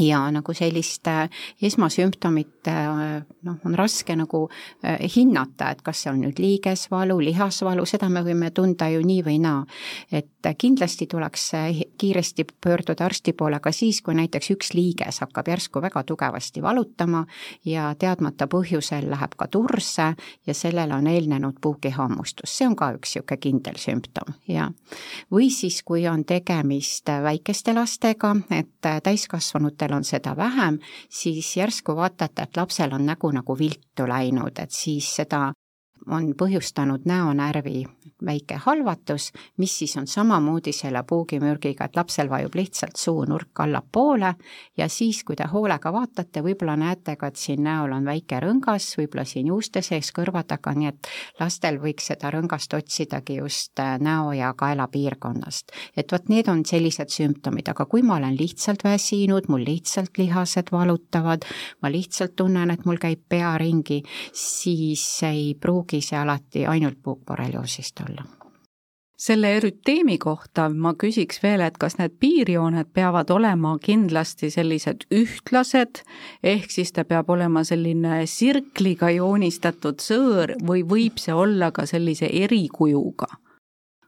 ja 0.00 0.30
nagu 0.32 0.54
sellist 0.56 1.06
äh, 1.06 1.28
esmasümptomit 1.62 2.68
äh, 2.68 3.22
noh, 3.44 3.56
on 3.64 3.74
raske 3.76 4.14
nagu 4.16 4.46
äh, 4.84 4.96
hinnata, 5.16 5.68
et 5.70 5.82
kas 5.84 6.00
see 6.02 6.12
on 6.12 6.22
nüüd 6.24 6.38
liigesvalu, 6.40 7.18
lihasvalu, 7.20 7.84
seda 7.88 8.08
me 8.08 8.22
võime 8.24 8.48
tunda 8.56 8.88
ju 8.88 9.02
nii 9.04 9.20
või 9.26 9.36
naa. 9.42 9.66
et 10.12 10.48
kindlasti 10.58 11.06
tuleks 11.06 11.50
kiiresti 12.00 12.46
pöörduda 12.64 13.04
arsti 13.04 13.34
poole 13.36 13.60
ka 13.60 13.72
siis, 13.72 14.00
kui 14.02 14.16
näiteks 14.16 14.50
üks 14.56 14.72
liiges 14.74 15.20
hakkab 15.20 15.48
järsku 15.52 15.82
väga 15.84 16.02
tugevasti 16.08 16.62
valutama 16.62 17.26
ja 17.64 17.92
teadmata 17.98 18.48
põhjusel 18.48 19.10
läheb 19.10 19.36
ka 19.36 19.46
turse 19.46 20.14
ja 20.46 20.54
sellele 20.54 20.94
on 20.94 21.06
eelnenud 21.06 21.60
puugihammustus, 21.60 22.56
see 22.56 22.66
on 22.66 22.76
ka 22.76 22.94
üks 22.96 23.12
niisugune 23.12 23.40
kindel 23.42 23.76
sümptom 23.76 24.32
ja 24.48 24.70
või 25.30 25.50
siis, 25.52 25.82
kui 25.84 26.06
on 26.08 26.24
tegemist 26.24 27.12
väikeste 27.22 27.74
lastega, 27.76 28.32
et 28.50 28.88
täiskasvanud 29.04 29.81
lapsetel 29.82 29.96
on 29.96 30.04
seda 30.04 30.36
vähem, 30.36 30.78
siis 31.10 31.56
järsku 31.56 31.96
vaatate, 31.96 32.42
et 32.42 32.56
lapsel 32.56 32.92
on 32.92 33.06
nägu 33.06 33.30
nagu 33.32 33.58
viltu 33.58 34.06
läinud, 34.06 34.58
et 34.58 34.70
siis 34.70 35.14
seda 35.16 35.52
on 36.10 36.32
põhjustanud 36.38 37.04
näonärvi 37.04 37.84
väike 38.24 38.54
halvatus, 38.64 39.32
mis 39.58 39.78
siis 39.78 39.96
on 39.96 40.06
samamoodi 40.06 40.72
selle 40.72 41.02
puugimürgiga, 41.08 41.84
et 41.84 41.96
lapsel 41.96 42.30
vajub 42.30 42.54
lihtsalt 42.54 42.96
suunurk 42.96 43.60
allapoole 43.60 44.34
ja 44.78 44.88
siis, 44.88 45.22
kui 45.24 45.36
te 45.36 45.46
hoolega 45.52 45.92
vaatate, 45.92 46.42
võib-olla 46.44 46.76
näete 46.78 47.16
ka, 47.16 47.30
et 47.32 47.40
siin 47.40 47.62
näol 47.66 47.92
on 47.92 48.06
väike 48.06 48.40
rõngas, 48.42 48.92
võib-olla 48.98 49.24
siin 49.28 49.50
juuste 49.50 49.82
sees 49.82 50.12
kõrva 50.14 50.44
taga, 50.46 50.74
nii 50.76 50.90
et 50.92 51.10
lastel 51.40 51.78
võiks 51.82 52.10
seda 52.12 52.30
rõngast 52.34 52.74
otsidagi 52.78 53.38
just 53.40 53.80
äh, 53.82 53.98
näo 54.00 54.32
ja 54.36 54.52
kaela 54.58 54.88
piirkonnast. 54.88 55.72
et 55.96 56.12
vot 56.12 56.28
need 56.28 56.48
on 56.48 56.64
sellised 56.66 57.10
sümptomid, 57.10 57.68
aga 57.68 57.86
kui 57.86 58.02
ma 58.02 58.16
olen 58.16 58.36
lihtsalt 58.38 58.84
väsinud, 58.84 59.48
mul 59.48 59.66
lihtsalt 59.66 60.18
lihased 60.18 60.72
valutavad, 60.72 61.46
ma 61.82 61.90
lihtsalt 61.90 62.36
tunnen, 62.36 62.70
et 62.70 62.86
mul 62.86 63.00
käib 63.02 63.24
pea 63.28 63.56
ringi, 63.58 64.02
siis 64.32 65.04
ei 65.26 65.54
pruugi 65.60 65.91
see 66.00 66.18
alati 66.18 66.66
ainult 66.66 67.02
puukborrelioosist 67.02 68.00
olla. 68.00 68.24
selle 69.22 69.52
erüteemi 69.56 70.18
kohta 70.18 70.68
ma 70.68 70.94
küsiks 70.98 71.42
veel, 71.42 71.60
et 71.60 71.76
kas 71.78 71.94
need 71.98 72.16
piirjooned 72.18 72.88
peavad 72.94 73.30
olema 73.30 73.76
kindlasti 73.78 74.50
sellised 74.50 75.04
ühtlased, 75.14 76.02
ehk 76.42 76.70
siis 76.70 76.90
ta 76.92 77.04
peab 77.04 77.30
olema 77.30 77.62
selline 77.64 78.26
sirkliga 78.26 79.10
joonistatud 79.10 80.02
sõõr 80.02 80.56
või 80.66 80.82
võib 80.82 81.22
see 81.22 81.34
olla 81.34 81.70
ka 81.70 81.86
sellise 81.86 82.26
erikujuga? 82.26 83.30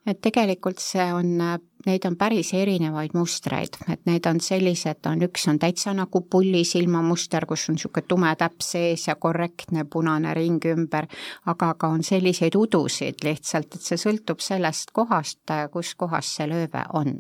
et 0.07 0.21
tegelikult 0.21 0.79
see 0.79 1.13
on 1.13 1.39
neid 1.87 2.05
on 2.09 2.17
päris 2.17 2.53
erinevaid 2.55 3.15
mustreid, 3.15 3.77
et 3.93 4.03
need 4.09 4.27
on 4.27 4.41
sellised, 4.41 5.03
on 5.11 5.25
üks 5.27 5.49
on 5.51 5.59
täitsa 5.63 5.95
nagu 5.97 6.23
pullisilmamuster, 6.31 7.47
kus 7.47 7.69
on 7.69 7.79
niisugune 7.79 8.07
tume 8.09 8.33
täpp 8.41 8.65
sees 8.65 9.09
ja 9.09 9.17
korrektne 9.21 9.85
punane 9.91 10.35
ring 10.35 10.65
ümber, 10.73 11.09
aga 11.51 11.75
ka 11.79 11.93
on 11.95 12.03
selliseid 12.07 12.57
udusid 12.59 13.25
lihtsalt, 13.25 13.75
et 13.75 13.85
see 13.85 14.01
sõltub 14.01 14.43
sellest 14.45 14.95
kohast, 14.97 15.55
kus 15.73 15.95
kohas 15.99 16.35
see 16.37 16.49
lööve 16.51 16.87
on. 16.95 17.19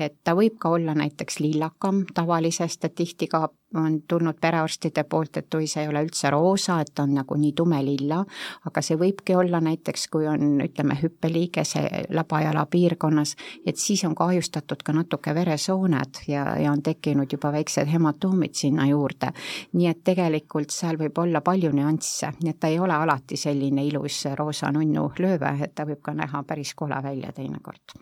Et 0.00 0.14
ta 0.24 0.32
võib 0.32 0.56
ka 0.58 0.70
olla 0.72 0.94
näiteks 0.96 1.42
lillakam 1.44 2.06
tavalisest, 2.14 2.86
et 2.88 2.94
tihti 2.96 3.28
ka 3.28 3.50
on 3.76 3.98
tulnud 4.08 4.38
perearstide 4.40 5.04
poolt, 5.04 5.36
et 5.36 5.54
oi, 5.54 5.66
see 5.68 5.82
ei 5.84 5.88
ole 5.90 6.00
üldse 6.06 6.30
roosa, 6.32 6.78
et 6.80 6.98
on 7.00 7.12
nagu 7.12 7.36
nii 7.36 7.52
tumelilla, 7.56 8.22
aga 8.68 8.82
see 8.84 8.96
võibki 9.00 9.36
olla 9.36 9.60
näiteks, 9.60 10.06
kui 10.12 10.26
on, 10.28 10.56
ütleme, 10.64 10.96
hüppeliigese 11.02 11.84
labajala 12.16 12.64
piirkonnas, 12.72 13.34
et 13.66 13.76
siis 13.76 13.91
on 14.04 14.14
kahjustatud 14.14 14.82
ka 14.84 14.92
natuke 14.96 15.34
veresooned 15.34 16.22
ja, 16.28 16.44
ja 16.58 16.72
on 16.72 16.82
tekkinud 16.82 17.32
juba 17.32 17.52
väiksed 17.52 17.90
hematoomid 17.92 18.54
sinna 18.54 18.86
juurde. 18.90 19.32
nii 19.72 19.88
et 19.90 20.04
tegelikult 20.04 20.70
seal 20.70 21.00
võib 21.00 21.18
olla 21.18 21.40
palju 21.40 21.72
nüansse, 21.72 22.32
nii 22.42 22.54
et 22.54 22.60
ta 22.60 22.70
ei 22.72 22.78
ole 22.78 22.94
alati 22.94 23.36
selline 23.36 23.84
ilus 23.86 24.24
roosa 24.38 24.72
nunnu 24.72 25.10
lööve, 25.18 25.56
et 25.64 25.74
ta 25.74 25.86
võib 25.88 26.02
ka 26.02 26.14
näha 26.14 26.42
päris 26.46 26.74
kole 26.74 27.02
välja 27.02 27.32
teinekord 27.32 28.00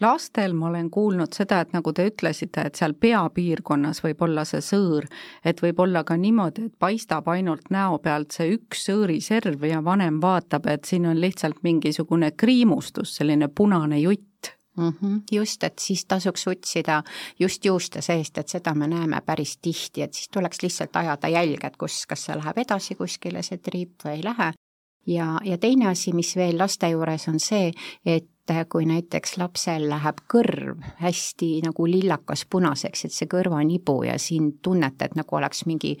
lastel 0.00 0.54
ma 0.54 0.68
olen 0.68 0.90
kuulnud 0.90 1.32
seda, 1.36 1.60
et 1.60 1.74
nagu 1.76 1.92
te 1.92 2.06
ütlesite, 2.08 2.64
et 2.66 2.78
seal 2.78 2.94
peapiirkonnas 3.00 4.02
võib 4.04 4.24
olla 4.26 4.44
see 4.48 4.62
sõõr, 4.64 5.06
et 5.44 5.60
võib 5.62 5.82
olla 5.84 6.04
ka 6.08 6.16
niimoodi, 6.16 6.70
et 6.70 6.78
paistab 6.78 7.28
ainult 7.28 7.70
näo 7.70 7.98
pealt 8.02 8.36
see 8.36 8.54
üks 8.56 8.86
sõõriserv 8.88 9.64
ja 9.68 9.82
vanem 9.84 10.20
vaatab, 10.22 10.70
et 10.72 10.88
siin 10.88 11.08
on 11.10 11.20
lihtsalt 11.20 11.62
mingisugune 11.66 12.32
kriimustus, 12.32 13.16
selline 13.20 13.48
punane 13.48 14.00
jutt 14.00 14.54
mm. 14.76 14.88
-hmm. 14.88 15.20
just, 15.32 15.64
et 15.64 15.78
siis 15.78 16.04
tasuks 16.04 16.46
otsida 16.48 17.02
just 17.38 17.64
juuste 17.64 18.02
seest, 18.02 18.38
et 18.38 18.48
seda 18.48 18.74
me 18.74 18.86
näeme 18.86 19.20
päris 19.26 19.58
tihti, 19.58 20.02
et 20.02 20.14
siis 20.14 20.28
tuleks 20.28 20.62
lihtsalt 20.62 20.96
ajada 20.96 21.28
jälge, 21.28 21.66
et 21.66 21.76
kus, 21.76 22.06
kas 22.06 22.24
see 22.24 22.36
läheb 22.36 22.58
edasi 22.58 22.94
kuskile, 22.94 23.42
see 23.42 23.58
triip 23.58 24.04
või 24.04 24.16
ei 24.16 24.24
lähe. 24.24 24.52
ja, 25.06 25.38
ja 25.44 25.58
teine 25.58 25.88
asi, 25.88 26.12
mis 26.12 26.36
veel 26.36 26.58
laste 26.58 26.88
juures 26.88 27.28
on 27.28 27.40
see, 27.40 27.72
et 28.04 28.29
et 28.48 28.68
kui 28.68 28.86
näiteks 28.88 29.36
lapsel 29.38 29.86
läheb 29.90 30.20
kõrv 30.30 30.82
hästi 31.00 31.48
nagu 31.64 31.86
lillakas 31.86 32.44
punaseks, 32.50 33.04
et 33.04 33.14
see 33.14 33.28
kõrvanibu 33.30 34.00
ja 34.06 34.16
siin 34.18 34.52
tunnete, 34.62 35.10
et 35.10 35.16
nagu 35.18 35.36
oleks 35.36 35.64
mingi 35.70 35.92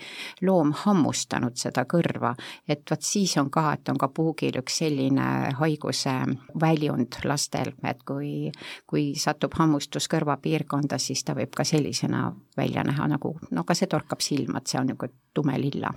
loom 0.46 0.72
hammustanud 0.84 1.56
seda 1.60 1.84
kõrva, 1.90 2.34
et 2.68 2.82
vot 2.90 3.02
siis 3.02 3.36
on 3.40 3.50
ka, 3.50 3.72
et 3.78 3.88
on 3.92 3.98
ka 4.00 4.10
puugil 4.14 4.60
üks 4.62 4.80
selline 4.82 5.54
haiguse 5.60 6.16
väljund 6.60 7.20
lastel, 7.24 7.74
et 7.86 8.02
kui, 8.06 8.50
kui 8.86 9.10
satub 9.14 9.54
hammustus 9.58 10.08
kõrvapiirkonda, 10.10 10.98
siis 10.98 11.24
ta 11.24 11.36
võib 11.38 11.54
ka 11.56 11.64
sellisena 11.64 12.30
välja 12.56 12.84
näha 12.86 13.10
nagu, 13.14 13.36
no 13.50 13.66
aga 13.66 13.76
see 13.76 13.90
torkab 13.90 14.24
silma, 14.24 14.60
et 14.60 14.70
see 14.70 14.80
on 14.80 14.90
niisugune 14.90 15.18
tume 15.34 15.54
lilla 15.60 15.92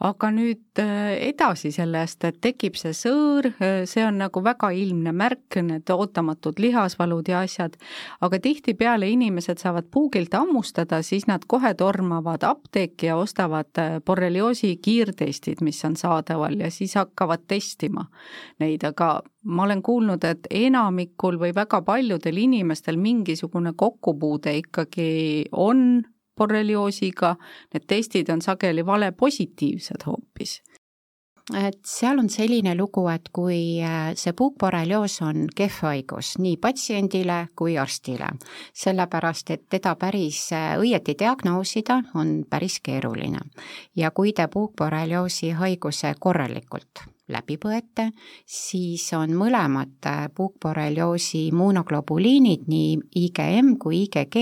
aga 0.00 0.30
nüüd 0.32 0.80
äh, 0.80 1.12
edasi 1.28 1.70
sellest, 1.74 2.24
et 2.24 2.38
tekib 2.40 2.76
see 2.80 2.94
sõõr, 2.96 3.50
äh, 3.60 3.82
see 3.88 4.02
on 4.06 4.16
nagu 4.22 4.40
väga 4.44 4.70
ilmne 4.72 5.12
märk, 5.12 5.58
need 5.66 5.92
ootamatud 5.92 6.60
lihasvalud 6.62 7.28
ja 7.28 7.42
asjad, 7.44 7.76
aga 8.24 8.40
tihtipeale 8.40 9.10
inimesed 9.12 9.60
saavad 9.60 9.90
puugilt 9.92 10.32
hammustada, 10.36 11.02
siis 11.04 11.26
nad 11.28 11.44
kohe 11.50 11.74
tormavad 11.76 12.46
apteeki 12.48 13.10
ja 13.10 13.18
ostavad 13.20 13.82
äh, 13.82 13.98
borrelioosi 14.04 14.72
kiirtestid, 14.80 15.60
mis 15.66 15.82
on 15.84 15.98
saadaval 16.00 16.56
ja 16.64 16.70
siis 16.72 16.96
hakkavad 16.96 17.44
testima 17.50 18.06
neid, 18.60 18.86
aga 18.88 19.18
ma 19.44 19.66
olen 19.66 19.82
kuulnud, 19.84 20.24
et 20.24 20.48
enamikul 20.50 21.36
või 21.40 21.52
väga 21.56 21.82
paljudel 21.84 22.40
inimestel 22.40 22.96
mingisugune 23.00 23.74
kokkupuude 23.76 24.56
ikkagi 24.62 25.10
on 25.52 26.00
borrelioosiga, 26.40 27.36
need 27.74 27.86
testid 27.86 28.32
on 28.32 28.42
sageli 28.42 28.86
valepositiivsed 28.86 30.08
hoopis 30.08 30.58
et 31.56 31.78
seal 31.86 32.18
on 32.18 32.28
selline 32.30 32.74
lugu, 32.78 33.06
et 33.10 33.28
kui 33.34 33.80
äh, 33.82 34.12
see 34.18 34.32
puukborrelioos 34.36 35.20
on 35.26 35.46
kehv 35.56 35.80
haigus 35.86 36.34
nii 36.38 36.56
patsiendile 36.62 37.40
kui 37.58 37.76
arstile, 37.78 38.30
sellepärast 38.76 39.54
et 39.54 39.66
teda 39.72 39.96
päris 40.00 40.46
äh, 40.56 40.74
õieti 40.80 41.16
diagnoosida 41.18 42.00
on 42.14 42.44
päris 42.50 42.80
keeruline. 42.80 43.40
ja 43.96 44.10
kui 44.10 44.32
te 44.32 44.46
puukborrelioosi 44.48 45.50
haiguse 45.50 46.14
korralikult 46.18 47.06
läbi 47.32 47.56
põete, 47.60 48.10
siis 48.46 49.06
on 49.16 49.32
mõlemad 49.38 50.08
äh, 50.08 50.26
puukborrelioosi 50.34 51.46
immunoglobuliinid, 51.48 52.66
nii 52.70 52.98
IgM 53.22 53.74
kui 53.80 54.04
IgG, 54.04 54.36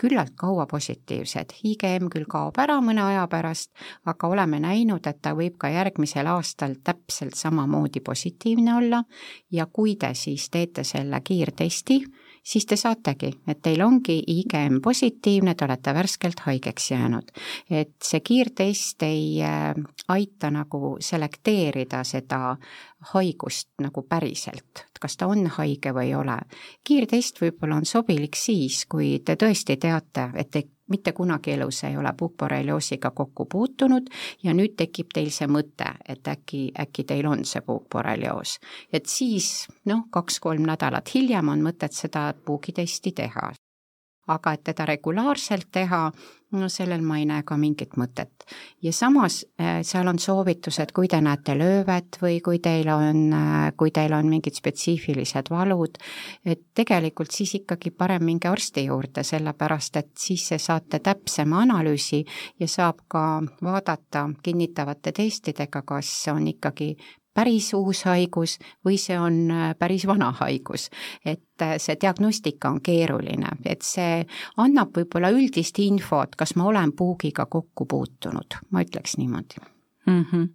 küllalt 0.00 0.34
kaua 0.38 0.66
positiivsed. 0.70 1.54
IgM 1.68 2.08
küll 2.12 2.26
kaob 2.30 2.58
ära 2.62 2.80
mõne 2.84 3.04
aja 3.04 3.26
pärast, 3.30 3.70
aga 4.08 4.32
oleme 4.32 4.60
näinud, 4.62 5.06
et 5.06 5.22
ta 5.22 5.36
võib 5.38 5.58
ka 5.60 5.70
järgmisel 5.72 6.30
aastal 6.32 6.78
täpselt 6.84 7.38
samamoodi 7.38 8.02
positiivne 8.04 8.74
olla 8.74 9.02
ja 9.50 9.66
kui 9.66 9.96
te 9.96 10.14
siis 10.18 10.48
teete 10.50 10.84
selle 10.84 11.20
kiirtesti, 11.24 12.00
siis 12.42 12.66
te 12.66 12.76
saategi, 12.76 13.30
et 13.48 13.60
teil 13.62 13.82
ongi 13.84 14.18
IgM 14.34 14.80
positiivne, 14.82 15.54
te 15.54 15.64
olete 15.64 15.94
värskelt 15.94 16.40
haigeks 16.46 16.90
jäänud. 16.90 17.30
et 17.70 17.94
see 18.02 18.20
kiirtest 18.20 19.02
ei 19.02 19.42
äh, 19.42 19.74
aita 20.08 20.50
nagu 20.50 20.96
selekteerida 21.00 22.04
seda 22.04 22.56
haigust 23.12 23.68
nagu 23.82 24.02
päriselt, 24.02 24.84
et 24.86 24.98
kas 25.00 25.16
ta 25.16 25.26
on 25.26 25.46
haige 25.46 25.94
või 25.94 26.10
ei 26.10 26.14
ole. 26.14 26.38
kiirtest 26.84 27.40
võib-olla 27.40 27.80
on 27.80 27.86
sobilik 27.86 28.36
siis, 28.36 28.84
kui 28.86 29.18
te 29.24 29.36
tõesti 29.36 29.76
teate, 29.76 30.30
et 30.34 30.50
te 30.50 30.64
mitte 30.92 31.14
kunagi 31.16 31.56
elus 31.56 31.82
ei 31.88 31.96
ole 31.96 32.12
puukborrelioosiga 32.18 33.10
kokku 33.10 33.46
puutunud 33.50 34.12
ja 34.42 34.54
nüüd 34.56 34.76
tekib 34.76 35.12
teil 35.14 35.32
see 35.32 35.48
mõte, 35.48 35.88
et 36.08 36.28
äkki, 36.28 36.68
äkki 36.84 37.06
teil 37.08 37.26
on 37.26 37.44
see 37.48 37.64
puukborrelioos. 37.66 38.58
et 38.92 39.06
siis 39.06 39.66
noh, 39.88 40.06
kaks-kolm 40.10 40.68
nädalat 40.68 41.14
hiljem 41.14 41.48
on 41.48 41.66
mõtet 41.68 41.96
seda 41.96 42.32
puugitesti 42.44 43.12
teha 43.16 43.52
aga 44.30 44.52
et 44.54 44.62
teda 44.70 44.86
regulaarselt 44.86 45.68
teha, 45.72 46.04
no 46.52 46.68
sellel 46.68 47.00
ma 47.02 47.16
ei 47.18 47.24
näe 47.26 47.42
ka 47.48 47.56
mingit 47.56 47.96
mõtet. 47.98 48.44
ja 48.82 48.92
samas 48.92 49.40
äh, 49.60 49.80
seal 49.82 50.08
on 50.08 50.18
soovitused, 50.18 50.92
kui 50.92 51.08
te 51.08 51.20
näete 51.20 51.54
löövet 51.58 52.18
või 52.22 52.40
kui 52.44 52.58
teil 52.58 52.88
on, 52.92 53.32
äh, 53.32 53.72
kui 53.76 53.90
teil 53.90 54.12
on 54.12 54.28
mingid 54.28 54.54
spetsiifilised 54.54 55.50
valud, 55.50 55.98
et 56.44 56.62
tegelikult 56.74 57.32
siis 57.32 57.54
ikkagi 57.62 57.90
parem 57.90 58.24
minge 58.24 58.48
arsti 58.48 58.84
juurde, 58.84 59.24
sellepärast 59.24 59.96
et 59.96 60.12
siis 60.18 60.50
saate 60.58 61.00
täpsema 61.00 61.62
analüüsi 61.64 62.24
ja 62.60 62.68
saab 62.68 63.02
ka 63.08 63.42
vaadata 63.62 64.28
kinnitavate 64.42 65.12
testidega, 65.12 65.82
kas 65.82 66.12
on 66.32 66.46
ikkagi 66.52 66.94
päris 67.34 67.72
uus 67.74 68.04
haigus 68.04 68.58
või 68.84 68.98
see 69.00 69.18
on 69.18 69.50
äh, 69.50 69.74
päris 69.78 70.06
vana 70.06 70.32
haigus. 70.40 70.88
et 71.24 71.62
äh, 71.62 71.76
see 71.78 71.96
diagnostika 72.00 72.70
on 72.70 72.80
keeruline, 72.80 73.56
et 73.64 73.82
see 73.82 74.24
annab 74.56 74.96
võib-olla 74.96 75.32
üldist 75.32 75.78
infot, 75.78 76.36
kas 76.36 76.56
ma 76.56 76.64
olen 76.64 76.92
puugiga 76.92 77.46
kokku 77.46 77.86
puutunud, 77.86 78.58
ma 78.70 78.82
ütleks 78.84 79.18
niimoodi 79.18 79.60
mm. 80.06 80.24
-hmm. 80.30 80.48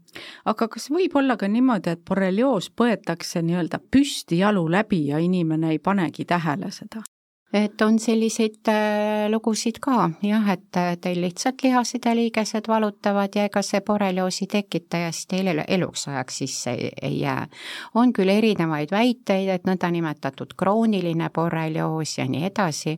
aga 0.45 0.67
kas 0.67 0.89
võib 0.91 1.15
olla 1.15 1.37
ka 1.37 1.47
niimoodi, 1.47 1.89
et 1.89 2.05
borrelioos 2.05 2.69
põetakse 2.69 3.41
nii-öelda 3.41 3.79
püstijalu 3.91 4.71
läbi 4.71 5.07
ja 5.07 5.17
inimene 5.17 5.69
ei 5.69 5.79
panegi 5.79 6.25
tähele 6.25 6.71
seda? 6.71 7.03
Et 7.53 7.81
on 7.81 7.95
selliseid 7.99 8.67
äh, 8.67 9.29
lugusid 9.31 9.79
ka 9.79 10.09
jah, 10.25 10.49
et 10.51 10.79
äh, 10.79 10.95
teil 10.99 11.21
lihtsalt 11.23 11.63
lihased 11.63 12.05
ja 12.05 12.15
liigesed 12.15 12.67
valutavad 12.67 13.35
ja 13.35 13.45
ega 13.47 13.61
see 13.63 13.79
borrelioosi 13.87 14.49
tekitaja 14.51 15.11
siis 15.15 15.29
teil 15.31 15.63
eluks 15.67 16.07
ajaks 16.11 16.41
sisse 16.43 16.73
ei, 16.75 16.91
ei 17.01 17.19
jää. 17.21 17.47
on 17.95 18.11
küll 18.13 18.29
erinevaid 18.29 18.91
väiteid, 18.91 19.49
et 19.53 19.69
nõndanimetatud 19.69 20.57
krooniline 20.59 21.29
borrelioos 21.33 22.17
ja 22.17 22.27
nii 22.27 22.43
edasi, 22.51 22.97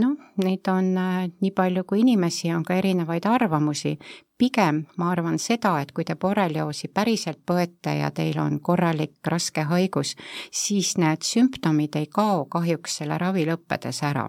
noh, 0.00 0.16
neid 0.44 0.72
on 0.72 0.96
äh, 0.96 1.28
nii 1.40 1.52
palju 1.52 1.84
kui 1.84 2.00
inimesi, 2.00 2.54
on 2.54 2.64
ka 2.64 2.80
erinevaid 2.80 3.28
arvamusi, 3.28 3.98
pigem 4.40 4.84
ma 4.96 5.10
arvan 5.12 5.38
seda, 5.38 5.76
et 5.84 5.92
kui 5.92 6.06
te 6.08 6.16
borrelioosi 6.16 6.88
päriselt 6.88 7.42
põete 7.46 7.98
ja 8.00 8.10
teil 8.10 8.40
on 8.40 8.60
korralik 8.64 9.32
raske 9.34 9.66
haigus, 9.68 10.16
siis 10.50 10.96
need 10.98 11.26
sümptomid 11.26 12.00
ei 12.00 12.08
kao 12.20 12.46
kahjuks 12.50 13.02
selle 13.02 13.18
ravi 13.20 13.44
lõppedes 13.48 14.04
ära 14.10 14.28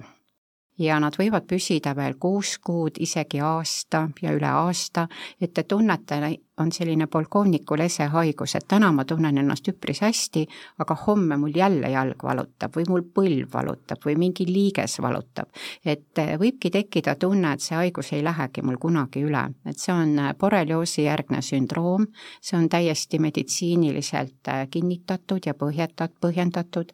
ja 0.82 1.00
nad 1.00 1.16
võivad 1.18 1.46
püsida 1.50 1.94
veel 1.96 2.18
kuus 2.20 2.58
kuud, 2.64 2.98
isegi 3.00 3.42
aasta 3.46 4.08
ja 4.22 4.34
üle 4.36 4.50
aasta, 4.50 5.08
et 5.42 5.54
te 5.54 5.64
tunnete, 5.64 6.20
on 6.62 6.72
selline 6.72 7.08
polkovniku 7.08 7.78
lesehaigus, 7.78 8.56
et 8.56 8.68
täna 8.68 8.92
ma 8.92 9.06
tunnen 9.06 9.38
ennast 9.38 9.68
üpris 9.72 10.02
hästi, 10.04 10.46
aga 10.84 10.96
homme 11.08 11.38
mul 11.42 11.56
jälle 11.56 11.90
jalg 11.90 12.24
valutab 12.24 12.76
või 12.78 12.88
mul 12.90 13.06
põlv 13.16 13.50
valutab 13.54 14.06
või 14.06 14.18
mingi 14.20 14.46
liiges 14.46 15.00
valutab. 15.02 15.50
et 15.86 16.18
eh, 16.18 16.38
võibki 16.40 16.72
tekkida 16.72 17.16
tunne, 17.16 17.54
et 17.54 17.62
see 17.62 17.76
haigus 17.76 18.14
ei 18.14 18.24
lähegi 18.24 18.62
mul 18.62 18.78
kunagi 18.78 19.24
üle, 19.26 19.44
et 19.66 19.80
see 19.80 19.94
on 19.94 20.18
eh, 20.20 20.34
borrelioosi 20.38 21.04
järgne 21.08 21.42
sündroom, 21.42 22.08
see 22.42 22.58
on 22.58 22.70
täiesti 22.70 23.20
meditsiiniliselt 23.20 24.48
eh, 24.48 24.68
kinnitatud 24.72 25.46
ja 25.46 25.54
põhjendatud, 25.54 26.20
põhjendatud, 26.22 26.92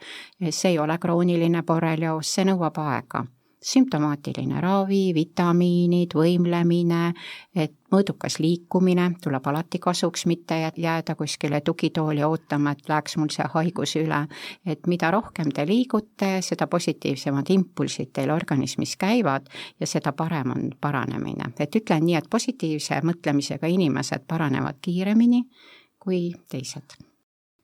see 0.49 0.71
ei 0.71 0.79
ole 0.79 0.97
krooniline 0.97 1.63
borrelioos, 1.63 2.35
see 2.35 2.47
nõuab 2.47 2.79
aega 2.83 3.25
sümptomaatiline 3.63 4.61
ravi, 4.61 5.13
vitamiinid, 5.15 6.13
võimlemine, 6.15 7.13
et 7.55 7.73
mõõdukas 7.91 8.37
liikumine 8.39 9.07
tuleb 9.23 9.47
alati 9.49 9.79
kasuks, 9.81 10.25
mitte 10.29 10.59
jääda 10.77 11.15
kuskile 11.17 11.61
tugitooli 11.65 12.23
ootama, 12.23 12.75
et 12.75 12.89
läheks 12.89 13.17
mul 13.17 13.31
see 13.33 13.47
haigus 13.53 13.95
üle. 13.97 14.27
et 14.65 14.87
mida 14.87 15.11
rohkem 15.11 15.49
te 15.51 15.65
liigute, 15.65 16.41
seda 16.41 16.67
positiivsemad 16.67 17.49
impulsid 17.49 18.13
teil 18.13 18.29
organismis 18.31 18.95
käivad 18.97 19.49
ja 19.79 19.87
seda 19.87 20.11
parem 20.11 20.51
on 20.51 20.69
paranemine. 20.81 21.53
et 21.59 21.75
ütlen 21.75 22.05
nii, 22.05 22.15
et 22.15 22.29
positiivse 22.29 23.01
mõtlemisega 23.01 23.67
inimesed 23.67 24.27
paranevad 24.27 24.77
kiiremini 24.81 25.43
kui 25.99 26.33
teised. 26.49 26.97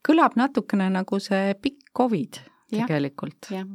kõlab 0.07 0.35
natukene 0.35 0.89
nagu 0.89 1.19
see 1.19 1.53
pikk 1.61 1.93
Covid 1.97 2.41
tegelikult. 2.69 3.51
jah 3.51 3.67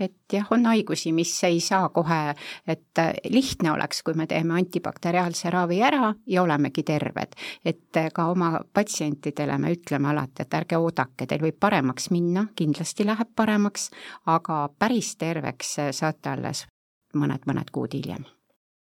et 0.00 0.14
jah, 0.32 0.46
on 0.50 0.66
haigusi, 0.66 1.12
mis 1.12 1.32
ei 1.44 1.60
saa 1.60 1.88
kohe, 1.88 2.34
et 2.66 2.98
äh, 2.98 3.12
lihtne 3.30 3.72
oleks, 3.72 4.02
kui 4.02 4.14
me 4.14 4.26
teeme 4.26 4.54
antibakteriaalse 4.60 5.50
ravi 5.50 5.80
ära 5.82 6.14
ja 6.26 6.42
olemegi 6.42 6.82
terved. 6.82 7.34
et 7.64 7.96
äh, 7.96 8.10
ka 8.12 8.28
oma 8.30 8.60
patsientidele 8.72 9.58
me 9.58 9.72
ütleme 9.72 10.08
alati, 10.08 10.42
et 10.42 10.54
ärge 10.54 10.78
oodake, 10.78 11.26
teil 11.26 11.42
võib 11.42 11.58
paremaks 11.60 12.10
minna, 12.10 12.46
kindlasti 12.56 13.06
läheb 13.06 13.34
paremaks, 13.36 13.90
aga 14.26 14.68
päris 14.78 15.16
terveks 15.16 15.78
äh, 15.78 15.92
saate 15.92 16.30
alles 16.30 16.66
mõned-mõned 17.16 17.70
kuud 17.72 17.94
hiljem 17.94 18.35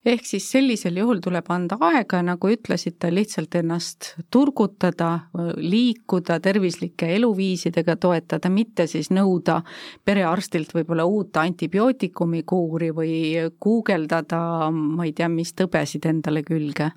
ehk 0.06 0.26
siis 0.26 0.46
sellisel 0.52 0.98
juhul 1.02 1.20
tuleb 1.24 1.50
anda 1.52 1.78
aega, 1.90 2.22
nagu 2.24 2.52
ütlesite, 2.52 3.12
lihtsalt 3.14 3.56
ennast 3.60 4.14
turgutada, 4.32 5.10
liikuda, 5.58 6.40
tervislike 6.44 7.10
eluviisidega 7.18 7.98
toetada, 8.00 8.52
mitte 8.54 8.88
siis 8.88 9.12
nõuda 9.12 9.60
perearstilt 10.06 10.74
võib-olla 10.76 11.06
uut 11.10 11.38
antibiootikumikuuri 11.42 12.94
või 12.96 13.14
guugeldada, 13.62 14.42
ma 14.72 15.06
ei 15.08 15.14
tea, 15.14 15.30
mis 15.30 15.54
tõbesid 15.54 16.08
endale 16.10 16.44
külge. 16.48 16.92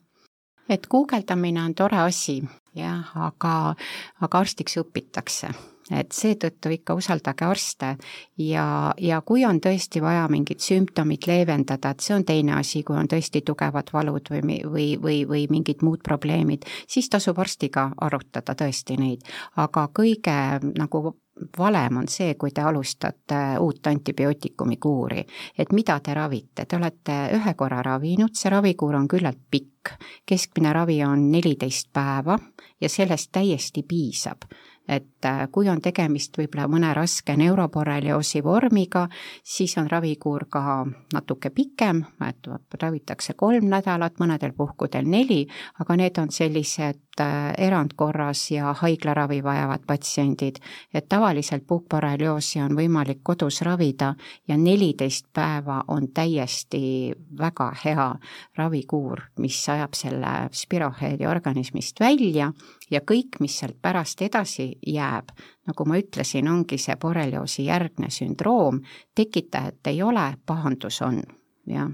Et 0.70 0.86
guugeldamine 0.88 1.60
on 1.64 1.74
tore 1.74 1.98
asi, 2.04 2.38
jah, 2.78 3.10
aga, 3.18 3.74
aga 4.22 4.44
arstiks 4.44 4.78
õpitakse 4.80 5.50
et 5.90 6.12
seetõttu 6.14 6.72
ikka 6.76 6.94
usaldage 6.94 7.46
arste. 7.46 7.94
Ja, 8.38 8.92
ja 9.00 9.20
kui 9.26 9.44
on 9.44 9.60
tõesti 9.60 10.02
vaja 10.02 10.26
mingit 10.30 10.60
sümptomit 10.60 11.26
leevendada, 11.26 11.92
et 11.92 12.04
see 12.04 12.14
on 12.16 12.26
teine 12.28 12.56
asi, 12.58 12.82
kui 12.86 12.96
on 12.98 13.10
tõesti 13.10 13.42
tugevad 13.46 13.90
valud 13.92 14.30
või, 14.30 14.60
või, 14.64 14.86
või, 15.02 15.18
või 15.28 15.46
mingid 15.50 15.82
muud 15.82 16.04
probleemid, 16.04 16.68
siis 16.88 17.10
tasub 17.12 17.38
arstiga 17.42 17.90
arutada 18.00 18.54
tõesti 18.58 18.98
neid. 19.00 19.26
aga 19.56 19.88
kõige 19.94 20.36
nagu 20.78 21.16
valem 21.58 21.96
on 21.96 22.08
see, 22.08 22.34
kui 22.34 22.50
te 22.54 22.62
alustate 22.62 23.40
uut 23.60 23.86
antibiootikumi 23.86 24.76
kuuri, 24.76 25.24
et 25.58 25.72
mida 25.72 25.98
te 26.00 26.14
ravite, 26.14 26.66
te 26.66 26.76
olete 26.76 27.16
ühe 27.36 27.54
korra 27.58 27.82
ravinud, 27.82 28.34
see 28.36 28.52
ravikuur 28.52 28.98
on 29.00 29.08
küllalt 29.08 29.40
pikk, 29.50 29.94
keskmine 30.28 30.72
ravi 30.72 31.00
on 31.04 31.30
neliteist 31.32 31.88
päeva 31.92 32.38
ja 32.80 32.88
sellest 32.88 33.32
täiesti 33.32 33.82
piisab 33.88 34.46
et 34.88 35.24
äh, 35.24 35.46
kui 35.52 35.68
on 35.70 35.80
tegemist 35.80 36.36
võib-olla 36.38 36.66
mõne 36.70 36.92
raske 36.94 37.36
neuroborrelioosi 37.38 38.42
vormiga, 38.44 39.06
siis 39.44 39.76
on 39.78 39.90
ravikuur 39.90 40.46
ka 40.50 40.84
natuke 41.14 41.50
pikem, 41.54 42.02
et 42.26 42.48
ravitakse 42.82 43.36
kolm 43.38 43.68
nädalat, 43.70 44.18
mõnedel 44.20 44.54
puhkudel 44.56 45.06
neli, 45.08 45.44
aga 45.80 45.96
need 45.96 46.18
on 46.18 46.32
sellised 46.34 47.11
erandkorras 47.58 48.50
ja 48.50 48.72
haiglaravi 48.72 49.42
vajavad 49.44 49.84
patsiendid, 49.86 50.56
et 50.94 51.08
tavaliselt 51.08 51.66
puhkborrelioosi 51.66 52.60
on 52.60 52.76
võimalik 52.76 53.20
kodus 53.22 53.60
ravida 53.62 54.14
ja 54.48 54.56
neliteist 54.56 55.26
päeva 55.32 55.82
on 55.88 56.08
täiesti 56.14 57.12
väga 57.38 57.72
hea 57.84 58.08
ravikuur, 58.56 59.20
mis 59.38 59.68
ajab 59.68 59.94
selle 59.94 60.32
spiroheedi 60.52 61.26
organismist 61.26 62.00
välja 62.00 62.52
ja 62.90 63.00
kõik, 63.00 63.40
mis 63.40 63.58
sealt 63.58 63.76
pärast 63.82 64.22
edasi 64.22 64.70
jääb, 64.86 65.34
nagu 65.66 65.84
ma 65.84 65.98
ütlesin, 66.00 66.48
ongi 66.48 66.78
see 66.78 66.96
borrelioosi 66.96 67.66
järgne 67.66 68.10
sündroom, 68.10 68.80
tekitajat 69.14 69.92
ei 69.92 70.02
ole, 70.02 70.32
pahandus 70.46 71.02
on, 71.02 71.22
jah 71.66 71.92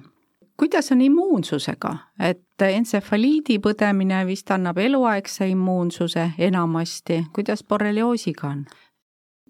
kuidas 0.58 0.92
on 0.92 1.00
immuunsusega, 1.00 1.94
et 2.20 2.62
entsefaliidi 2.62 3.58
põdemine 3.62 4.24
vist 4.26 4.50
annab 4.50 4.78
eluaegse 4.78 5.48
immuunsuse 5.48 6.30
enamasti, 6.38 7.24
kuidas 7.32 7.64
borrelioosiga 7.64 8.48
on? 8.48 8.66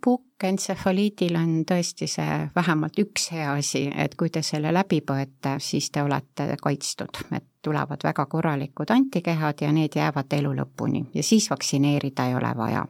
puukentsefaliidil 0.04 1.34
on 1.36 1.54
tõesti 1.66 2.06
see 2.06 2.34
vähemalt 2.56 2.98
üks 3.02 3.32
hea 3.34 3.52
asi, 3.52 3.88
et 3.96 4.14
kui 4.14 4.30
te 4.30 4.44
selle 4.46 4.70
läbi 4.74 5.00
põete, 5.02 5.56
siis 5.58 5.90
te 5.90 6.02
olete 6.06 6.46
kaitstud, 6.62 7.18
et 7.34 7.48
tulevad 7.64 8.06
väga 8.06 8.26
korralikud 8.26 8.92
antikehad 8.94 9.64
ja 9.66 9.72
need 9.74 9.98
jäävad 9.98 10.38
elu 10.38 10.54
lõpuni. 10.60 11.02
Ja 11.14 11.22
siis 11.22 11.50
vaktsineerida 11.50 12.28
ei 12.28 12.38
ole 12.38 12.52
vaja 12.56 12.86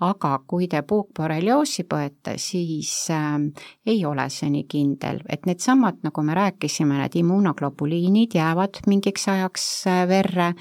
aga 0.00 0.32
kui 0.46 0.68
te 0.70 0.82
puukborrelioosi 0.86 1.84
põete, 1.90 2.36
siis 2.38 2.92
äh, 3.14 3.38
ei 3.86 4.04
ole 4.06 4.28
see 4.30 4.50
nii 4.54 4.64
kindel, 4.70 5.20
et 5.28 5.46
needsamad, 5.48 6.00
nagu 6.06 6.22
me 6.22 6.36
rääkisime, 6.38 7.00
need 7.02 7.18
immuunoglobuliinid 7.18 8.38
jäävad 8.38 8.82
mingiks 8.86 9.28
ajaks 9.28 9.68
äh, 9.90 10.02
verre. 10.08 10.52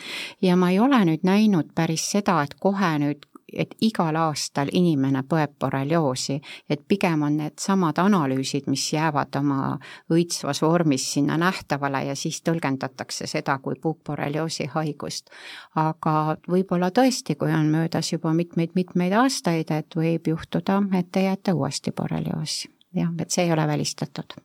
Ja 0.41 0.57
ma 0.57 0.71
ei 0.73 0.79
ole 0.79 1.03
nüüd 1.05 1.25
näinud 1.27 1.73
päris 1.75 2.09
seda, 2.11 2.41
et 2.43 2.57
kohe 2.59 2.95
nüüd 3.03 3.25
et 3.53 3.75
igal 3.81 4.15
aastal 4.15 4.69
inimene 4.73 5.23
põeb 5.23 5.53
borrelioosi, 5.59 6.39
et 6.69 6.83
pigem 6.87 7.23
on 7.27 7.37
needsamad 7.41 7.99
analüüsid, 8.01 8.67
mis 8.67 8.85
jäävad 8.93 9.35
oma 9.39 9.77
õitsvas 10.13 10.61
vormis 10.61 11.05
sinna 11.13 11.37
nähtavale 11.37 12.03
ja 12.09 12.15
siis 12.15 12.41
tõlgendatakse 12.41 13.27
seda 13.27 13.57
kui 13.63 13.75
puukborrelioosi 13.81 14.69
haigust. 14.73 15.29
aga 15.75 16.37
võib-olla 16.49 16.91
tõesti, 16.91 17.35
kui 17.35 17.51
on 17.53 17.71
möödas 17.71 18.11
juba 18.13 18.33
mitmeid-mitmeid 18.33 19.13
aastaid, 19.13 19.71
et 19.71 19.95
võib 19.95 20.27
juhtuda, 20.27 20.81
et 20.99 21.11
te 21.11 21.23
jääte 21.23 21.53
uuesti 21.53 21.91
borrelioosi. 21.91 22.69
jah, 22.93 23.13
et 23.19 23.31
see 23.31 23.45
ei 23.45 23.51
ole 23.51 23.67
välistatud 23.67 24.37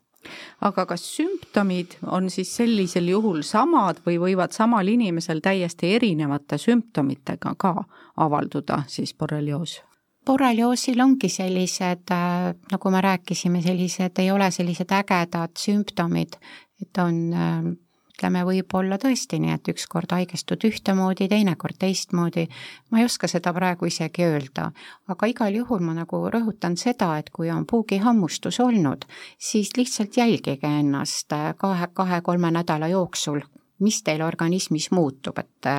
aga 0.61 0.87
kas 0.87 1.04
sümptomid 1.16 1.98
on 2.06 2.30
siis 2.30 2.56
sellisel 2.56 3.08
juhul 3.08 3.42
samad 3.46 4.02
või 4.06 4.18
võivad 4.22 4.54
samal 4.54 4.88
inimesel 4.88 5.40
täiesti 5.44 5.94
erinevate 5.96 6.58
sümptomitega 6.58 7.54
ka 7.58 7.74
avalduda 8.16 8.82
siis 8.87 9.14
borrelioos? 9.14 9.80
borrelioosil 10.26 11.00
ongi 11.02 11.28
sellised, 11.28 12.11
äh, 12.14 12.52
nagu 12.70 12.90
me 12.90 13.00
rääkisime, 13.02 13.62
sellised, 13.62 14.18
ei 14.22 14.30
ole 14.30 14.50
sellised 14.50 14.92
ägedad 14.94 15.58
sümptomid, 15.58 16.37
et 16.82 16.98
on 17.02 17.18
äh, 17.35 17.72
ütleme, 18.12 18.44
võib 18.44 18.75
olla 18.77 18.98
tõesti 19.01 19.38
nii, 19.40 19.55
et 19.57 19.68
ükskord 19.72 20.12
haigestud 20.12 20.64
ühtemoodi, 20.68 21.29
teinekord 21.29 21.79
teistmoodi, 21.81 22.46
ma 22.90 23.01
ei 23.01 23.07
oska 23.09 23.29
seda 23.29 23.53
praegu 23.57 23.88
isegi 23.88 24.27
öelda, 24.27 24.68
aga 25.09 25.29
igal 25.31 25.55
juhul 25.57 25.81
ma 25.81 25.94
nagu 25.96 26.20
rõhutan 26.31 26.77
seda, 26.77 27.16
et 27.18 27.31
kui 27.33 27.51
on 27.51 27.66
puugihammustus 27.66 28.61
olnud, 28.61 29.07
siis 29.38 29.72
lihtsalt 29.77 30.16
jälgige 30.16 30.68
ennast 30.68 31.33
kahe, 31.57 31.88
kahe-kolme 31.92 32.53
nädala 32.53 32.88
jooksul, 32.92 33.40
mis 33.83 34.03
teil 34.03 34.22
organismis 34.22 34.90
muutub, 34.90 35.38
et 35.38 35.70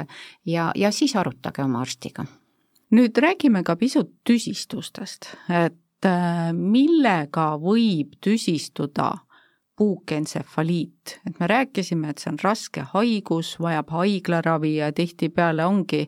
ja, 0.45 0.71
ja 0.75 0.91
siis 0.91 1.15
arutage 1.15 1.63
oma 1.63 1.81
arstiga. 1.81 2.25
nüüd 2.93 3.17
räägime 3.17 3.63
ka 3.63 3.75
pisut 3.75 4.11
tüsistustest, 4.23 5.31
et 5.49 6.09
millega 6.53 7.53
võib 7.57 8.17
tüsistuda 8.21 9.13
puukentsefaliit, 9.75 11.19
et 11.27 11.39
me 11.39 11.47
rääkisime, 11.47 12.09
et 12.09 12.21
see 12.21 12.29
on 12.31 12.37
raske 12.43 12.83
haigus, 12.93 13.55
vajab 13.61 13.89
haiglaravi 13.89 14.75
ja 14.75 14.91
tihtipeale 14.93 15.65
ongi 15.65 16.05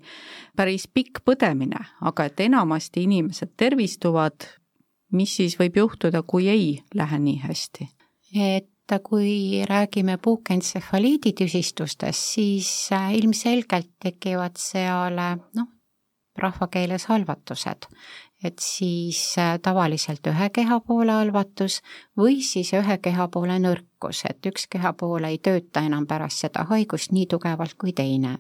päris 0.56 0.86
pikk 0.94 1.24
põdemine, 1.26 1.82
aga 2.02 2.30
et 2.30 2.46
enamasti 2.46 3.06
inimesed 3.08 3.56
tervistuvad, 3.58 4.48
mis 5.12 5.36
siis 5.40 5.58
võib 5.60 5.82
juhtuda, 5.82 6.22
kui 6.24 6.50
ei 6.50 6.70
lähe 6.94 7.20
nii 7.20 7.42
hästi? 7.48 7.90
et 8.36 8.70
kui 9.04 9.64
räägime 9.66 10.18
puukentsefaliidi 10.22 11.32
tüsistustest, 11.34 12.34
siis 12.36 12.70
äh, 12.94 13.14
ilmselgelt 13.16 13.94
tekivad 14.04 14.60
seal 14.60 15.16
noh, 15.16 15.70
rahvakeeles 16.38 17.08
halvatused 17.10 17.88
et 18.44 18.60
siis 18.62 19.20
äh, 19.40 19.56
tavaliselt 19.62 20.28
ühe 20.28 20.50
kehapoole 20.54 21.12
halvatus 21.12 21.82
või 22.18 22.42
siis 22.44 22.74
ühe 22.78 22.98
kehapoole 23.02 23.58
nõrkus, 23.60 24.24
et 24.30 24.46
üks 24.46 24.68
kehapool 24.72 25.28
ei 25.30 25.38
tööta 25.38 25.86
enam 25.86 26.08
pärast 26.08 26.46
seda 26.46 26.66
haigust 26.70 27.12
nii 27.16 27.26
tugevalt 27.32 27.78
kui 27.80 27.94
teine. 27.94 28.38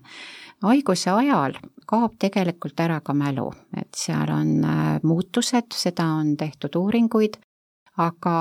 haiguse 0.63 1.09
ajal 1.11 1.57
kaob 1.85 2.17
tegelikult 2.19 2.79
ära 2.79 2.99
ka 3.01 3.13
mälu, 3.13 3.51
et 3.77 3.93
seal 3.95 4.31
on 4.33 4.63
äh, 4.63 4.99
muutused, 5.03 5.71
seda 5.73 6.07
on 6.19 6.35
tehtud 6.37 6.75
uuringuid, 6.75 7.39
aga 7.97 8.35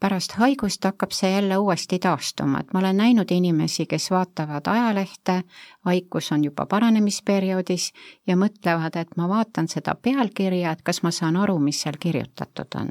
pärast 0.00 0.32
haigust 0.40 0.84
hakkab 0.84 1.12
see 1.12 1.30
jälle 1.32 1.58
uuesti 1.58 1.98
taastuma, 1.98 2.60
et 2.60 2.72
ma 2.72 2.80
olen 2.80 2.96
näinud 2.96 3.30
inimesi, 3.30 3.86
kes 3.86 4.10
vaatavad 4.10 4.66
ajalehte, 4.66 5.42
haigus 5.84 6.32
on 6.32 6.44
juba 6.44 6.66
paranemisperioodis 6.66 7.92
ja 8.26 8.36
mõtlevad, 8.36 8.96
et 8.96 9.16
ma 9.16 9.28
vaatan 9.28 9.68
seda 9.68 9.94
pealkirja, 9.94 10.72
et 10.72 10.82
kas 10.82 11.02
ma 11.02 11.12
saan 11.12 11.36
aru, 11.36 11.58
mis 11.58 11.82
seal 11.82 12.00
kirjutatud 12.00 12.80
on. 12.80 12.90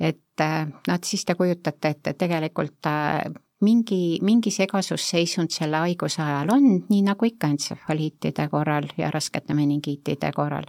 et 0.00 0.44
noh, 0.86 0.98
siis 1.04 1.24
te 1.24 1.34
kujutate 1.34 1.88
ette, 1.88 2.10
et 2.10 2.18
tegelikult 2.18 2.86
äh, 2.86 3.24
mingi, 3.60 4.18
mingi 4.22 4.50
segasusseisund 4.54 5.50
selle 5.50 5.80
haiguse 5.82 6.22
ajal 6.22 6.52
on, 6.54 6.68
nii 6.90 7.00
nagu 7.02 7.26
ikka 7.26 7.50
entsefaliitide 7.50 8.48
korral 8.52 8.86
ja 8.98 9.10
raskete 9.10 9.54
meningiitide 9.54 10.32
korral. 10.36 10.68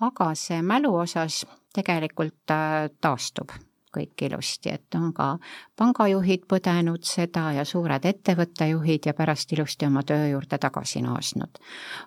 aga 0.00 0.30
see 0.34 0.62
mälu 0.62 0.94
osas 0.96 1.46
tegelikult 1.74 2.50
äh, 2.50 2.90
taastub 3.00 3.50
kõik 3.94 4.24
ilusti, 4.26 4.70
et 4.70 4.94
on 4.98 5.12
ka 5.16 5.32
pangajuhid 5.78 6.46
põdenud 6.50 7.04
seda 7.06 7.50
ja 7.56 7.64
suured 7.64 8.04
ettevõttejuhid 8.06 9.08
ja 9.10 9.14
pärast 9.16 9.52
ilusti 9.52 9.86
oma 9.86 10.02
töö 10.06 10.28
juurde 10.32 10.58
tagasi 10.58 11.02
naasnud. 11.02 11.58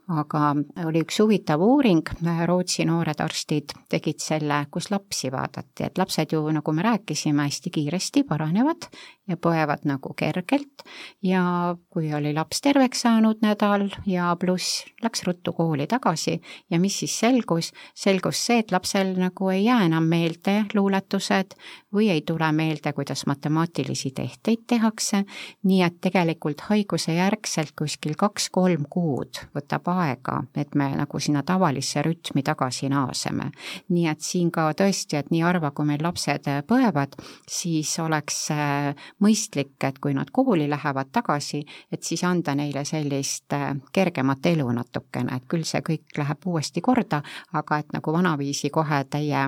aga 0.07 0.53
oli 0.85 1.03
üks 1.03 1.19
huvitav 1.23 1.61
uuring, 1.61 2.09
Rootsi 2.47 2.85
noored 2.85 3.19
arstid 3.23 3.73
tegid 3.89 4.19
selle, 4.19 4.65
kus 4.71 4.89
lapsi 4.91 5.31
vaadati, 5.31 5.83
et 5.87 5.97
lapsed 5.97 6.33
ju, 6.33 6.41
nagu 6.51 6.73
me 6.73 6.83
rääkisime, 6.83 7.47
hästi 7.47 7.69
kiiresti 7.69 8.23
paranevad 8.27 8.89
ja 9.27 9.37
põevad 9.39 9.85
nagu 9.87 10.11
kergelt. 10.19 10.83
Ja 11.23 11.75
kui 11.93 12.09
oli 12.13 12.33
laps 12.35 12.59
terveks 12.63 13.05
saanud 13.05 13.39
nädal 13.43 13.87
ja 14.09 14.33
pluss 14.39 14.83
läks 15.03 15.23
ruttu 15.23 15.53
kooli 15.55 15.87
tagasi 15.87 16.41
ja 16.71 16.79
mis 16.79 16.97
siis 16.99 17.15
selgus, 17.19 17.71
selgus 17.95 18.41
see, 18.45 18.59
et 18.63 18.71
lapsel 18.75 19.13
nagu 19.19 19.49
ei 19.53 19.63
jää 19.65 19.85
enam 19.87 20.09
meelde 20.11 20.65
luuletused 20.73 21.55
või 21.93 22.09
ei 22.11 22.21
tule 22.27 22.49
meelde, 22.51 22.93
kuidas 22.93 23.25
matemaatilisi 23.29 24.11
tehteid 24.15 24.65
tehakse, 24.67 25.23
nii 25.63 25.81
et 25.85 25.99
tegelikult 26.03 26.65
haiguse 26.67 27.15
järgselt 27.15 27.71
kuskil 27.79 28.17
kaks-kolm 28.19 28.85
kuud 28.89 29.39
võtab 29.55 29.87
aega, 29.93 30.41
et 30.55 30.75
me 30.75 30.89
nagu 30.99 31.19
sinna 31.19 31.45
tavalisse 31.47 32.03
rütmi 32.03 32.43
tagasi 32.43 32.91
naaseme. 32.91 33.51
nii 33.89 34.07
et 34.07 34.21
siin 34.21 34.51
ka 34.51 34.67
tõesti, 34.75 35.17
et 35.17 35.31
nii 35.31 35.41
harva, 35.45 35.71
kui 35.71 35.85
meil 35.87 36.03
lapsed 36.03 36.49
põevad, 36.67 37.15
siis 37.47 37.95
oleks 37.99 38.51
äh, 38.51 38.93
mõistlik, 39.23 39.75
et 39.87 39.99
kui 40.03 40.13
nad 40.13 40.29
kooli 40.31 40.67
lähevad 40.69 41.11
tagasi, 41.11 41.63
et 41.91 42.03
siis 42.03 42.23
anda 42.27 42.55
neile 42.55 42.85
sellist 42.85 43.53
äh, 43.53 43.71
kergemat 43.93 44.45
elu 44.53 44.69
natukene, 44.75 45.37
et 45.37 45.47
küll 45.49 45.65
see 45.67 45.83
kõik 45.85 46.17
läheb 46.17 46.47
uuesti 46.47 46.81
korda, 46.81 47.21
aga 47.53 47.83
et 47.83 47.93
nagu 47.95 48.13
vanaviisi 48.13 48.69
kohe 48.73 49.03
täie 49.09 49.47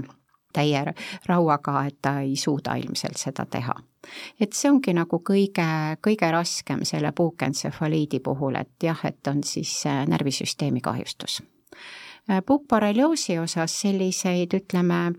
täie 0.56 0.94
rauaga, 1.28 1.82
et 1.84 1.98
ta 2.02 2.20
ei 2.24 2.38
suuda 2.40 2.78
ilmselt 2.80 3.20
seda 3.20 3.44
teha. 3.46 3.74
et 4.40 4.54
see 4.54 4.70
ongi 4.72 4.94
nagu 4.94 5.18
kõige, 5.20 5.66
kõige 6.08 6.30
raskem 6.32 6.84
selle 6.86 7.12
puukentsefaliidi 7.12 8.20
puhul, 8.20 8.56
et 8.56 8.84
jah, 8.84 9.02
et 9.04 9.28
on 9.28 9.44
siis 9.44 9.82
äh, 9.90 10.06
närvisüsteemi 10.08 10.82
kahjustus 10.82 11.42
puukborrelioosi 12.46 13.40
osas 13.40 13.82
selliseid, 13.82 14.54
ütleme, 14.58 15.14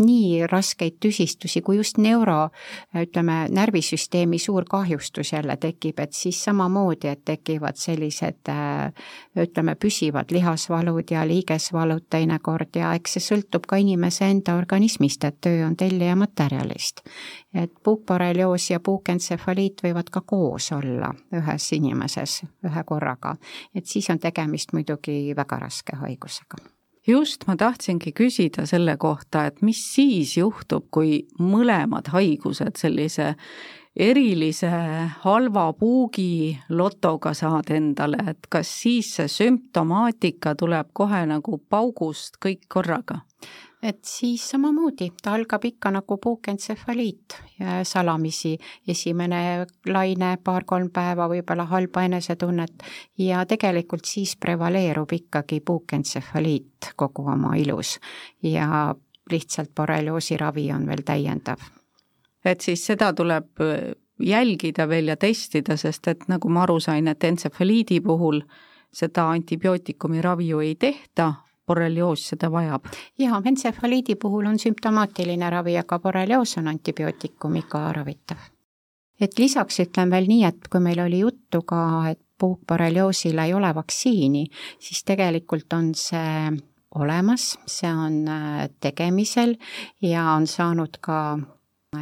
nii 0.00 0.46
raskeid 0.46 0.96
tüsistusi, 1.00 1.60
kui 1.62 1.76
just 1.76 1.98
neuro, 1.98 2.48
ütleme, 2.96 3.46
närvisüsteemi 3.50 4.38
suur 4.38 4.64
kahjustus 4.70 5.32
jälle 5.32 5.56
tekib, 5.56 5.98
et 5.98 6.12
siis 6.12 6.44
samamoodi, 6.44 7.08
et 7.08 7.24
tekivad 7.24 7.76
sellised 7.76 8.50
ütleme, 9.36 9.74
püsivad 9.74 10.32
lihasvalud 10.32 11.10
ja 11.10 11.26
liigesvalud 11.28 12.06
teinekord 12.10 12.76
ja 12.76 12.94
eks 12.94 13.18
see 13.18 13.26
sõltub 13.30 13.68
ka 13.68 13.80
inimese 13.80 14.30
enda 14.30 14.56
organismist, 14.58 15.24
et 15.24 15.40
töö 15.40 15.66
on 15.66 15.76
tellija 15.76 16.16
materjalist. 16.16 17.04
et 17.54 17.72
puukborrelioos 17.82 18.70
ja 18.70 18.80
puukentsefaliit 18.80 19.82
võivad 19.82 20.10
ka 20.10 20.20
koos 20.20 20.72
olla 20.72 21.14
ühes 21.34 21.72
inimeses 21.72 22.42
ühe 22.64 22.84
korraga, 22.86 23.36
et 23.74 23.86
siis 23.86 24.10
on 24.10 24.18
tegemist 24.18 24.72
muidugi 24.72 25.34
väga 25.36 25.58
raske 25.58 25.96
haigusega 25.96 26.79
just, 27.10 27.44
ma 27.48 27.56
tahtsingi 27.58 28.12
küsida 28.16 28.66
selle 28.68 28.96
kohta, 29.00 29.46
et 29.50 29.60
mis 29.66 29.80
siis 29.94 30.36
juhtub, 30.38 30.86
kui 30.94 31.24
mõlemad 31.42 32.10
haigused 32.14 32.78
sellise 32.80 33.34
erilise 33.96 34.70
halva 35.24 35.72
puugi 35.78 36.54
lotoga 36.68 37.34
saad 37.34 37.72
endale, 37.74 38.22
et 38.30 38.46
kas 38.50 38.70
siis 38.82 39.10
see 39.16 39.28
sümptomaatika 39.28 40.54
tuleb 40.58 40.92
kohe 40.94 41.24
nagu 41.28 41.58
paugust 41.70 42.38
kõik 42.42 42.68
korraga? 42.68 43.20
Et 43.82 44.04
siis 44.04 44.42
samamoodi, 44.50 45.10
ta 45.22 45.32
algab 45.34 45.64
ikka 45.64 45.90
nagu 45.90 46.16
puukentsefaliit 46.20 47.36
salamisi, 47.88 48.58
esimene 48.88 49.66
laine, 49.88 50.34
paar-kolm 50.44 50.90
päeva 50.92 51.28
võib-olla 51.32 51.64
halba 51.70 52.04
enesetunnet 52.08 52.84
ja 53.18 53.44
tegelikult 53.48 54.04
siis 54.04 54.36
prevaleerub 54.36 55.12
ikkagi 55.16 55.60
puukentsefaliit 55.64 56.92
kogu 56.96 57.24
oma 57.32 57.54
ilus. 57.56 57.96
Ja 58.42 58.94
lihtsalt 59.30 59.74
borrelioosi 59.76 60.36
ravi 60.36 60.72
on 60.72 60.86
veel 60.86 61.02
täiendav. 61.06 61.58
et 62.44 62.60
siis 62.60 62.86
seda 62.86 63.12
tuleb 63.12 63.60
äh, 63.60 63.92
jälgida 64.18 64.88
veel 64.88 65.08
ja 65.08 65.16
testida, 65.16 65.76
sest 65.76 66.08
et 66.08 66.28
nagu 66.28 66.48
ma 66.48 66.62
aru 66.62 66.80
sain, 66.80 67.08
et 67.08 67.24
entsefaliidi 67.24 68.00
puhul 68.00 68.40
seda 68.92 69.28
antibiootikumi 69.30 70.22
ravi 70.22 70.48
ju 70.48 70.60
ei 70.60 70.74
tehta, 70.74 71.34
borrelioos 71.70 72.28
seda 72.32 72.50
vajab? 72.52 72.88
jaa, 73.18 73.42
entsefaliidi 73.52 74.16
puhul 74.20 74.48
on 74.50 74.58
sümptomaatiline 74.58 75.50
ravi, 75.50 75.76
aga 75.78 75.98
borrelioos 76.02 76.56
on 76.58 76.72
antibiootikumiga 76.74 77.84
ravitav. 77.96 78.48
et 79.20 79.38
lisaks 79.38 79.80
ütlen 79.86 80.10
veel 80.10 80.26
nii, 80.30 80.42
et 80.48 80.68
kui 80.72 80.82
meil 80.82 81.06
oli 81.06 81.22
juttu 81.22 81.62
ka, 81.62 81.84
et 82.10 82.20
puukborrelioosile 82.40 83.44
ei 83.44 83.54
ole 83.54 83.74
vaktsiini, 83.74 84.46
siis 84.80 85.04
tegelikult 85.04 85.72
on 85.76 85.94
see 85.94 86.50
olemas, 86.94 87.58
see 87.66 87.90
on 87.92 88.28
äh, 88.28 88.68
tegemisel 88.80 89.54
ja 90.02 90.24
on 90.32 90.46
saanud 90.46 90.98
ka 91.04 91.20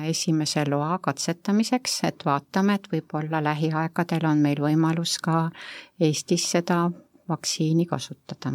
esimese 0.05 0.64
loa 0.71 0.99
katsetamiseks, 1.03 2.01
et 2.09 2.25
vaatame, 2.25 2.79
et 2.79 2.89
võib-olla 2.93 3.43
lähiaegadel 3.45 4.27
on 4.31 4.43
meil 4.45 4.61
võimalus 4.62 5.19
ka 5.25 5.49
Eestis 6.01 6.51
seda 6.53 6.83
vaktsiini 7.29 7.87
kasutada 7.89 8.53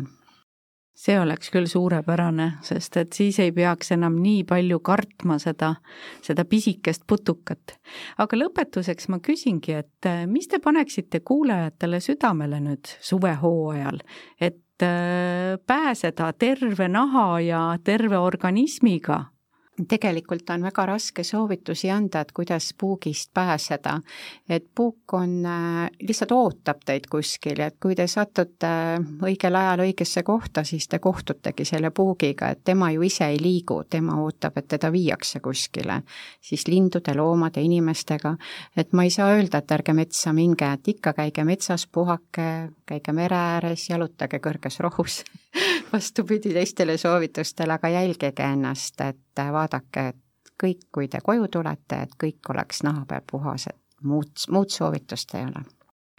see 0.94 1.16
oleks 1.20 1.50
küll 1.54 1.68
suurepärane, 1.70 2.50
sest 2.66 2.98
et 3.02 3.18
siis 3.18 3.40
ei 3.42 3.52
peaks 3.56 3.92
enam 3.96 4.20
nii 4.22 4.44
palju 4.50 4.80
kartma 4.86 5.40
seda, 5.42 5.74
seda 6.22 6.46
pisikest 6.46 7.08
putukat. 7.10 7.78
aga 8.18 8.38
lõpetuseks 8.38 9.10
ma 9.10 9.20
küsingi, 9.24 9.80
et 9.82 10.10
äh, 10.10 10.26
mis 10.30 10.48
te 10.48 10.62
paneksite 10.64 11.24
kuulajatele 11.26 12.00
südamele 12.04 12.62
nüüd 12.64 12.94
suvehooajal, 13.02 14.00
et 14.40 14.86
äh, 14.86 15.58
pääseda 15.68 16.34
terve 16.38 16.88
naha 16.88 17.28
ja 17.42 17.64
terve 17.84 18.18
organismiga 18.18 19.24
tegelikult 19.88 20.50
on 20.54 20.64
väga 20.64 20.86
raske 20.86 21.24
soovitusi 21.26 21.90
anda, 21.92 22.22
et 22.22 22.32
kuidas 22.32 22.74
puugist 22.78 23.32
pääseda. 23.34 24.02
et 24.50 24.66
puuk 24.76 25.14
on, 25.14 25.46
äh, 25.46 25.90
lihtsalt 26.02 26.32
ootab 26.32 26.84
teid 26.86 27.08
kuskil 27.10 27.60
et 27.60 27.76
kui 27.82 27.96
te 27.96 28.08
satute 28.08 28.68
äh, 28.68 29.00
õigel 29.22 29.56
ajal 29.56 29.86
õigesse 29.88 30.24
kohta, 30.24 30.64
siis 30.64 30.88
te 30.88 31.00
kohtutegi 31.00 31.66
selle 31.66 31.90
puugiga, 31.92 32.50
et 32.50 32.64
tema 32.64 32.92
ju 32.92 33.02
ise 33.02 33.26
ei 33.26 33.40
liigu, 33.42 33.84
tema 33.90 34.20
ootab, 34.22 34.58
et 34.58 34.68
teda 34.68 34.92
viiakse 34.92 35.40
kuskile. 35.40 36.02
siis 36.42 36.68
lindude, 36.68 37.16
loomade, 37.16 37.62
inimestega, 37.62 38.36
et 38.78 38.94
ma 38.94 39.04
ei 39.04 39.10
saa 39.10 39.32
öelda, 39.34 39.58
et 39.58 39.72
ärge 39.72 39.94
metsa 39.94 40.34
minge, 40.34 40.74
et 40.74 40.88
ikka 40.88 41.14
käige 41.14 41.44
metsas, 41.44 41.88
puhake, 41.88 42.70
käige 42.86 43.14
mere 43.14 43.36
ääres, 43.36 43.90
jalutage 43.90 44.40
kõrges 44.40 44.80
rohus 44.80 45.24
vastupidi 45.94 46.54
teistele 46.54 46.98
soovitustele, 46.98 47.74
aga 47.74 47.90
jälgige 47.90 48.44
ennast, 48.44 49.02
et 49.02 49.44
vaadake, 49.52 50.08
et 50.14 50.54
kõik, 50.64 50.88
kui 50.92 51.08
te 51.08 51.22
koju 51.24 51.48
tulete, 51.48 52.02
et 52.08 52.18
kõik 52.24 52.54
oleks 52.54 52.84
naha 52.84 53.06
peal 53.10 53.24
puhas, 53.32 53.68
et 53.70 54.04
muud, 54.04 54.34
muud 54.50 54.74
soovitust 54.74 55.36
ei 55.36 55.48
ole 55.48 55.66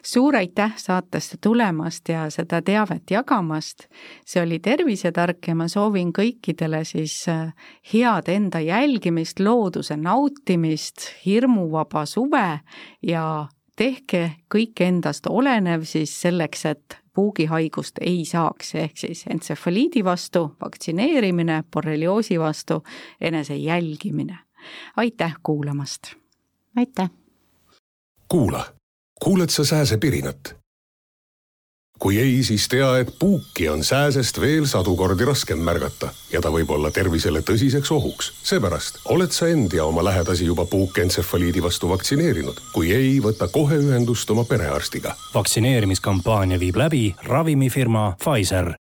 suur 0.05 0.37
aitäh 0.37 0.73
saatesse 0.77 1.37
tulemast 1.41 2.09
ja 2.09 2.31
seda 2.31 2.63
teavet 2.63 3.11
jagamast. 3.11 3.87
see 4.27 4.43
oli 4.43 4.59
Tervisetark 4.59 5.49
ja 5.49 5.55
ma 5.55 5.69
soovin 5.69 6.13
kõikidele 6.13 6.85
siis 6.85 7.29
äh, 7.29 7.55
head 7.93 8.29
enda 8.29 8.61
jälgimist, 8.61 9.41
looduse 9.41 9.97
nautimist, 9.97 11.09
hirmuvaba 11.27 12.07
suve 12.07 12.61
ja 13.03 13.49
tehke 13.77 14.31
kõik 14.55 14.81
endast 14.81 15.27
olenev 15.27 15.85
siis 15.85 16.21
selleks, 16.21 16.65
et 16.65 17.04
puugihaigust 17.15 17.99
ei 18.01 18.25
saaks, 18.25 18.75
ehk 18.75 18.97
siis 18.97 19.25
entsefaliidi 19.31 20.05
vastu 20.05 20.57
vaktsineerimine, 20.61 21.65
borrelioosi 21.73 22.41
vastu 22.41 22.83
enese 23.21 23.57
jälgimine. 23.57 24.39
aitäh 24.97 25.35
kuulamast! 25.43 26.03
aitäh! 26.77 27.11
kuula, 28.29 28.65
kuuled 29.25 29.49
sa 29.49 29.65
sääsepirinat? 29.65 30.64
Kui 32.05 32.19
ei, 32.21 32.43
siis 32.45 32.69
tea, 32.69 32.99
et 33.01 33.15
puuki 33.19 33.65
on 33.73 33.81
sääsest 33.85 34.37
veel 34.41 34.67
sadu 34.69 34.93
kordi 34.97 35.25
raskem 35.25 35.63
märgata 35.65 36.11
ja 36.33 36.43
ta 36.45 36.51
võib 36.53 36.75
olla 36.77 36.91
tervisele 36.93 37.41
tõsiseks 37.41 37.93
ohuks. 37.97 38.29
seepärast 38.45 39.01
oled 39.15 39.33
sa 39.33 39.49
end 39.49 39.73
ja 39.73 39.89
oma 39.89 40.05
lähedasi 40.05 40.45
juba 40.45 40.67
puukentsefaliidi 40.69 41.63
vastu 41.65 41.89
vaktsineerinud. 41.89 42.61
kui 42.75 42.93
ei, 42.93 43.17
võta 43.25 43.49
kohe 43.49 43.81
ühendust 43.81 44.31
oma 44.31 44.45
perearstiga. 44.45 45.17
vaktsineerimiskampaania 45.35 46.61
viib 46.61 46.77
läbi 46.77 47.15
ravimifirma 47.25 48.17
Pfizer 48.21 48.75